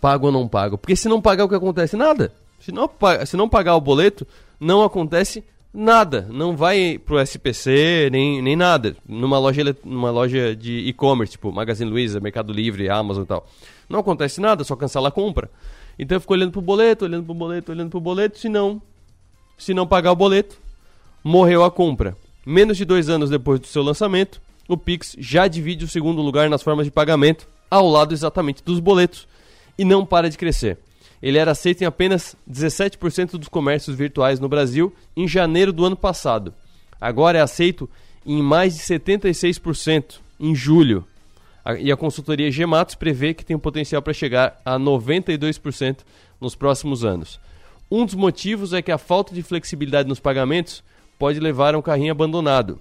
Pago 0.00 0.26
ou 0.26 0.32
não 0.32 0.46
pago? 0.46 0.78
Porque 0.78 0.94
se 0.94 1.08
não 1.08 1.20
pagar 1.20 1.44
o 1.44 1.48
que 1.48 1.54
acontece? 1.54 1.96
Nada. 1.96 2.32
Se 2.60 2.70
não, 2.72 2.88
se 3.26 3.36
não 3.36 3.48
pagar 3.48 3.74
o 3.76 3.80
boleto, 3.80 4.26
não 4.58 4.82
acontece 4.82 5.44
nada. 5.76 6.26
Não 6.30 6.56
vai 6.56 6.98
pro 6.98 7.20
SPC 7.20 8.08
nem, 8.10 8.40
nem 8.40 8.56
nada. 8.56 8.96
Numa 9.06 9.38
loja, 9.38 9.76
numa 9.84 10.10
loja 10.10 10.56
de 10.56 10.78
e-commerce, 10.88 11.32
tipo 11.32 11.52
Magazine 11.52 11.90
Luiza, 11.90 12.18
Mercado 12.18 12.52
Livre, 12.52 12.88
Amazon 12.88 13.24
e 13.24 13.26
tal. 13.26 13.46
Não 13.88 14.00
acontece 14.00 14.40
nada, 14.40 14.64
só 14.64 14.74
cancela 14.74 15.08
a 15.08 15.12
compra. 15.12 15.50
Então 15.98 16.16
eu 16.16 16.20
fico 16.20 16.32
olhando 16.32 16.52
pro 16.52 16.62
boleto, 16.62 17.04
olhando 17.04 17.24
pro 17.24 17.34
boleto, 17.34 17.72
olhando 17.72 17.90
pro 17.90 18.00
boleto. 18.00 18.38
Se 18.38 18.48
não, 18.48 18.80
se 19.58 19.74
não 19.74 19.86
pagar 19.86 20.12
o 20.12 20.16
boleto, 20.16 20.58
morreu 21.22 21.62
a 21.62 21.70
compra. 21.70 22.16
Menos 22.44 22.76
de 22.76 22.84
dois 22.84 23.08
anos 23.08 23.28
depois 23.28 23.60
do 23.60 23.66
seu 23.66 23.82
lançamento, 23.82 24.40
o 24.68 24.76
Pix 24.76 25.14
já 25.18 25.46
divide 25.46 25.84
o 25.84 25.88
segundo 25.88 26.22
lugar 26.22 26.48
nas 26.48 26.62
formas 26.62 26.86
de 26.86 26.90
pagamento, 26.90 27.46
ao 27.70 27.88
lado 27.88 28.14
exatamente 28.14 28.62
dos 28.64 28.78
boletos, 28.80 29.26
e 29.76 29.84
não 29.84 30.06
para 30.06 30.30
de 30.30 30.38
crescer. 30.38 30.78
Ele 31.22 31.38
era 31.38 31.50
aceito 31.50 31.82
em 31.82 31.86
apenas 31.86 32.36
17% 32.50 33.32
dos 33.32 33.48
comércios 33.48 33.96
virtuais 33.96 34.38
no 34.38 34.48
Brasil 34.48 34.94
em 35.16 35.26
janeiro 35.26 35.72
do 35.72 35.84
ano 35.84 35.96
passado. 35.96 36.52
Agora 37.00 37.38
é 37.38 37.40
aceito 37.40 37.88
em 38.24 38.42
mais 38.42 38.76
de 38.76 38.82
76% 38.82 40.16
em 40.38 40.54
julho. 40.54 41.04
E 41.80 41.90
a 41.90 41.96
consultoria 41.96 42.50
Gematos 42.50 42.94
prevê 42.94 43.34
que 43.34 43.44
tem 43.44 43.56
o 43.56 43.60
potencial 43.60 44.00
para 44.00 44.12
chegar 44.12 44.60
a 44.64 44.78
92% 44.78 45.98
nos 46.40 46.54
próximos 46.54 47.04
anos. 47.04 47.40
Um 47.90 48.04
dos 48.04 48.14
motivos 48.14 48.72
é 48.72 48.82
que 48.82 48.92
a 48.92 48.98
falta 48.98 49.34
de 49.34 49.42
flexibilidade 49.42 50.08
nos 50.08 50.20
pagamentos 50.20 50.82
pode 51.18 51.40
levar 51.40 51.74
a 51.74 51.78
um 51.78 51.82
carrinho 51.82 52.12
abandonado. 52.12 52.80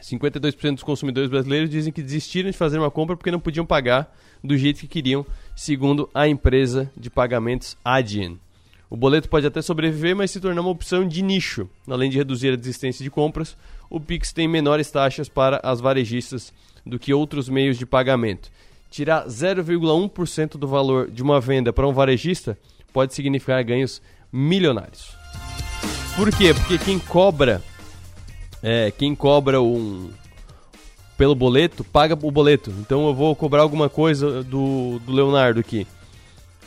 52% 0.00 0.74
dos 0.74 0.82
consumidores 0.82 1.30
brasileiros 1.30 1.70
dizem 1.70 1.92
que 1.92 2.02
desistiram 2.02 2.50
de 2.50 2.56
fazer 2.56 2.78
uma 2.78 2.90
compra 2.90 3.16
porque 3.16 3.30
não 3.30 3.40
podiam 3.40 3.64
pagar 3.64 4.14
do 4.42 4.56
jeito 4.56 4.80
que 4.80 4.86
queriam, 4.86 5.26
segundo 5.54 6.08
a 6.14 6.28
empresa 6.28 6.90
de 6.96 7.10
pagamentos 7.10 7.76
Adyen. 7.84 8.38
O 8.88 8.96
boleto 8.96 9.28
pode 9.28 9.46
até 9.46 9.60
sobreviver, 9.60 10.14
mas 10.14 10.30
se 10.30 10.40
tornar 10.40 10.60
uma 10.60 10.70
opção 10.70 11.06
de 11.06 11.22
nicho. 11.22 11.68
Além 11.88 12.08
de 12.08 12.18
reduzir 12.18 12.52
a 12.52 12.56
desistência 12.56 13.02
de 13.02 13.10
compras, 13.10 13.56
o 13.90 13.98
Pix 13.98 14.32
tem 14.32 14.46
menores 14.46 14.90
taxas 14.90 15.28
para 15.28 15.60
as 15.62 15.80
varejistas 15.80 16.52
do 16.84 16.98
que 16.98 17.12
outros 17.12 17.48
meios 17.48 17.76
de 17.76 17.84
pagamento. 17.84 18.50
Tirar 18.88 19.26
0,1% 19.26 20.56
do 20.56 20.68
valor 20.68 21.10
de 21.10 21.22
uma 21.22 21.40
venda 21.40 21.72
para 21.72 21.86
um 21.86 21.92
varejista 21.92 22.56
pode 22.92 23.12
significar 23.12 23.62
ganhos 23.64 24.00
milionários. 24.32 25.16
Por 26.14 26.30
quê? 26.34 26.54
Porque 26.54 26.78
quem 26.78 26.98
cobra 26.98 27.62
é, 28.66 28.90
quem 28.90 29.14
cobra 29.14 29.62
um 29.62 30.10
pelo 31.16 31.34
boleto 31.34 31.84
paga 31.84 32.14
o 32.20 32.30
boleto. 32.30 32.72
Então 32.80 33.06
eu 33.06 33.14
vou 33.14 33.34
cobrar 33.36 33.62
alguma 33.62 33.88
coisa 33.88 34.42
do, 34.42 34.98
do 34.98 35.12
Leonardo 35.12 35.60
aqui 35.60 35.86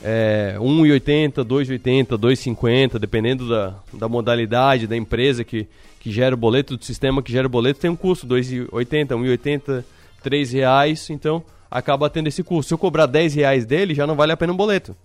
é, 0.03 0.55
1,80, 0.57 1.43
2,80, 1.45 2.17
2,50, 2.17 2.97
dependendo 2.97 3.49
da, 3.49 3.75
da 3.93 4.07
modalidade 4.07 4.87
da 4.87 4.95
empresa 4.95 5.43
que, 5.43 5.67
que 5.99 6.11
gera 6.11 6.33
o 6.33 6.37
boleto, 6.37 6.77
do 6.77 6.85
sistema 6.85 7.21
que 7.21 7.31
gera 7.31 7.47
o 7.47 7.49
boleto, 7.49 7.79
tem 7.79 7.89
um 7.89 7.95
custo, 7.95 8.25
2,80, 8.27 9.07
1,80, 9.09 9.83
3 10.23 10.51
reais, 10.53 11.09
então 11.09 11.43
acaba 11.69 12.09
tendo 12.09 12.27
esse 12.27 12.43
custo. 12.43 12.69
Se 12.69 12.73
eu 12.73 12.77
cobrar 12.77 13.05
10 13.05 13.35
reais 13.35 13.65
dele, 13.65 13.93
já 13.93 14.07
não 14.07 14.15
vale 14.15 14.31
a 14.31 14.37
pena 14.37 14.53
um 14.53 14.57
boleto. 14.57 14.95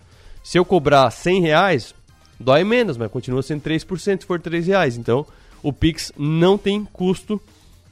Se 0.43 0.57
eu 0.57 0.65
cobrar 0.65 1.09
100 1.11 1.41
reais, 1.41 1.93
dói 2.39 2.63
menos, 2.63 2.97
mas 2.97 3.11
continua 3.11 3.41
sendo 3.41 3.61
3% 3.61 4.21
se 4.21 4.25
for 4.25 4.39
3 4.39 4.67
reais. 4.67 4.97
Então, 4.97 5.25
o 5.65 5.73
Pix 5.73 6.11
não 6.15 6.59
tem 6.59 6.85
custo 6.85 7.41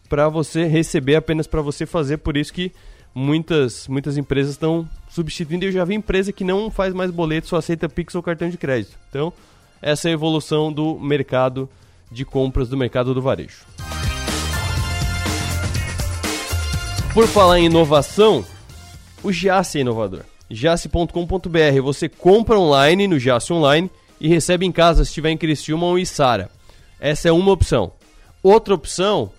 para 0.08 0.30
você 0.30 0.66
receber, 0.66 1.16
apenas 1.16 1.48
para 1.48 1.60
você 1.60 1.88
fazer, 1.88 2.18
por 2.18 2.38
isso 2.38 2.54
que 2.54 2.72
muitas, 3.16 3.88
muitas 3.88 4.16
empresas 4.16 4.52
estão 4.52 4.88
substituindo. 5.10 5.66
Eu 5.66 5.72
já 5.72 5.84
vi 5.84 5.96
empresa 5.96 6.32
que 6.32 6.44
não 6.44 6.70
faz 6.70 6.94
mais 6.94 7.10
boleto, 7.10 7.48
só 7.48 7.56
aceita 7.56 7.90
Pix 7.90 8.14
ou 8.14 8.22
cartão 8.22 8.48
de 8.48 8.60
crédito. 8.60 8.96
Então, 9.10 9.34
essa 9.82 10.08
é 10.08 10.12
a 10.12 10.14
evolução 10.14 10.72
do 10.72 11.00
mercado 11.00 11.68
de 12.12 12.24
compras 12.24 12.70
do 12.70 12.78
mercado 12.78 13.12
do 13.12 13.24
varejo. 13.24 13.66
Por 17.12 17.28
falar 17.28 17.60
em 17.60 17.66
inovação, 17.66 18.46
o 19.24 19.32
Giasse 19.32 19.80
é 19.80 19.82
inovador. 19.82 20.22
Giasse.com.br, 20.48 21.82
você 21.82 22.08
compra 22.08 22.60
online 22.60 23.08
no 23.08 23.18
Giasse 23.18 23.52
Online 23.52 23.90
e 24.22 24.28
recebe 24.28 24.64
em 24.64 24.72
casa 24.72 25.04
se 25.04 25.10
estiver 25.10 25.32
em 25.32 25.38
Criciúma 25.38 25.88
ou 25.88 25.98
Içara. 25.98 26.52
Essa 27.04 27.28
é 27.28 27.32
uma 27.34 27.52
opção. 27.52 27.92
Outra 28.42 28.74
opção 28.74 29.30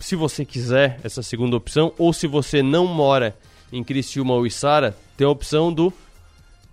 se 0.00 0.16
você 0.16 0.44
quiser 0.44 0.98
essa 1.04 1.22
segunda 1.22 1.56
opção, 1.56 1.92
ou 1.96 2.12
se 2.12 2.26
você 2.26 2.64
não 2.64 2.84
mora 2.84 3.32
em 3.72 3.84
Criciúma 3.84 4.34
ou 4.34 4.44
Içara, 4.44 4.96
tem 5.16 5.24
a 5.24 5.30
opção 5.30 5.72
do 5.72 5.92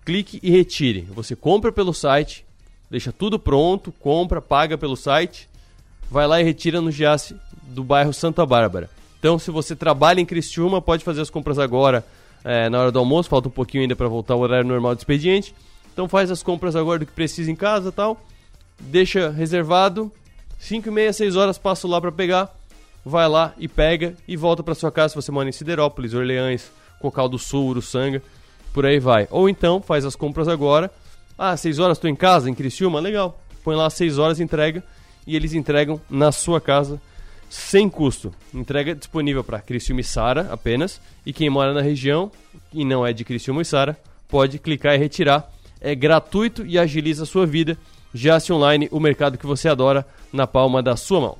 clique 0.04 0.39
e 0.41 0.50
retire. 0.50 1.02
Você 1.02 1.36
compra 1.36 1.72
pelo 1.72 1.93
site, 1.93 2.43
deixa 2.89 3.12
tudo 3.12 3.38
pronto, 3.38 3.91
compra, 3.91 4.41
paga 4.41 4.76
pelo 4.76 4.96
site, 4.96 5.48
vai 6.10 6.26
lá 6.26 6.41
e 6.41 6.43
retira 6.43 6.82
no 6.82 6.91
Giasse 6.91 7.36
do 7.67 7.84
bairro 7.84 8.12
Santa 8.12 8.43
Bárbara. 8.43 8.89
Então, 9.19 9.38
se 9.38 9.52
você 9.52 9.76
trabalha 9.76 10.19
em 10.19 10.26
Criciúma, 10.26 10.82
pode 10.82 11.04
fazer 11.04 11.22
as 11.22 11.30
compras 11.30 11.60
agora 11.60 12.04
é, 12.43 12.69
na 12.69 12.82
hora 12.82 12.91
do 12.91 12.98
almoço, 12.98 13.30
falta 13.30 13.50
um 13.50 13.52
pouquinho 13.52 13.84
ainda 13.84 13.96
para 13.96 14.08
voltar 14.08 14.34
ao 14.34 14.39
horário 14.39 14.67
normal 14.67 14.96
do 14.96 14.98
expediente. 14.98 15.54
Então 15.93 16.10
faz 16.10 16.32
as 16.32 16.41
compras 16.41 16.76
agora 16.76 16.98
do 16.98 17.06
que 17.06 17.12
precisa 17.12 17.52
em 17.52 17.56
casa 17.56 17.91
tal. 17.91 18.19
Deixa 18.80 19.30
reservado. 19.30 20.12
5 20.63 20.88
e 20.88 20.91
meia, 20.91 21.13
6 21.13 21.36
horas, 21.36 21.58
passo 21.58 21.88
lá 21.88 21.99
para 21.99 22.12
pegar 22.12 22.54
vai 23.06 23.28
lá 23.28 23.54
e 23.58 23.67
pega 23.67 24.15
e 24.28 24.38
volta 24.38 24.63
para 24.63 24.76
sua 24.76 24.91
casa 24.91 25.10
se 25.10 25.15
você 25.15 25.32
mora 25.32 25.49
em 25.49 25.52
Siderópolis, 25.52 26.13
Orleães, 26.13 26.71
Cocal 26.99 27.28
do 27.28 27.38
Sul, 27.38 27.67
Uruçanga, 27.67 28.21
por 28.71 28.86
aí 28.86 28.99
vai. 28.99 29.28
Ou 29.30 29.49
então 29.49 29.82
faz 29.82 30.06
as 30.06 30.15
compras 30.15 30.47
agora. 30.47 30.89
Ah, 31.38 31.56
6 31.56 31.80
horas 31.80 31.97
estou 31.97 32.10
em 32.10 32.15
casa, 32.15 32.49
em 32.49 32.56
Criciúma, 32.56 32.99
legal. 32.99 33.39
Põe 33.63 33.76
lá 33.76 33.89
6 33.89 34.17
horas, 34.17 34.39
entrega 34.39 34.84
e 35.28 35.36
eles 35.36 35.54
entregam 35.54 35.99
na 36.10 36.32
sua 36.32 36.62
casa 36.62 37.02
sem 37.49 37.89
custo. 37.89 38.34
Entrega 38.54 38.95
disponível 38.95 39.43
para 39.43 39.60
Criciúma 39.60 40.02
e 40.02 40.04
Sara 40.04 40.47
apenas. 40.52 41.02
E 41.26 41.34
quem 41.34 41.49
mora 41.49 41.73
na 41.73 41.82
região 41.82 42.32
e 42.71 42.86
não 42.86 43.06
é 43.06 43.12
de 43.12 43.23
Criciúma 43.23 43.62
e 43.62 43.65
Sara, 43.65 43.97
pode 44.28 44.60
clicar 44.60 44.95
e 44.95 44.97
retirar. 44.97 45.52
É 45.82 45.93
gratuito 45.93 46.65
e 46.65 46.80
agiliza 46.80 47.23
a 47.23 47.28
sua 47.28 47.45
vida. 47.45 47.78
Já 48.13 48.39
se 48.39 48.54
online, 48.54 48.88
o 48.91 48.99
mercado 48.99 49.38
que 49.38 49.45
você 49.45 49.67
adora, 49.67 50.06
na 50.32 50.45
palma 50.45 50.82
da 50.82 50.95
sua 50.95 51.21
mão. 51.21 51.38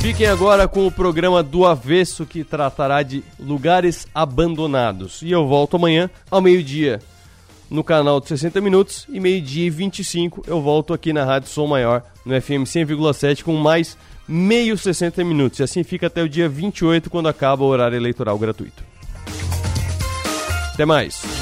Fiquem 0.00 0.26
agora 0.26 0.66
com 0.66 0.84
o 0.86 0.90
programa 0.90 1.44
do 1.44 1.64
Avesso 1.64 2.26
que 2.26 2.42
tratará 2.42 3.04
de 3.04 3.22
lugares 3.38 4.06
abandonados. 4.12 5.22
E 5.22 5.30
eu 5.30 5.46
volto 5.46 5.76
amanhã 5.76 6.10
ao 6.28 6.40
meio-dia 6.40 7.00
no 7.70 7.82
canal 7.82 8.20
de 8.20 8.28
60 8.28 8.60
minutos 8.60 9.06
e 9.08 9.18
meio-dia 9.18 9.66
e 9.66 9.70
25 9.70 10.42
eu 10.46 10.60
volto 10.60 10.92
aqui 10.92 11.12
na 11.12 11.24
Rádio 11.24 11.48
Som 11.48 11.66
Maior 11.68 12.02
no 12.26 12.38
FM 12.38 12.66
100,7 12.66 13.42
com 13.42 13.54
mais 13.54 13.96
meio 14.28 14.76
60 14.76 15.24
minutos. 15.24 15.60
E 15.60 15.62
assim 15.62 15.82
fica 15.82 16.08
até 16.08 16.22
o 16.22 16.28
dia 16.28 16.48
28 16.48 17.08
quando 17.08 17.28
acaba 17.28 17.64
o 17.64 17.68
horário 17.68 17.96
eleitoral 17.96 18.38
gratuito. 18.38 18.84
Até 20.74 20.84
mais. 20.84 21.41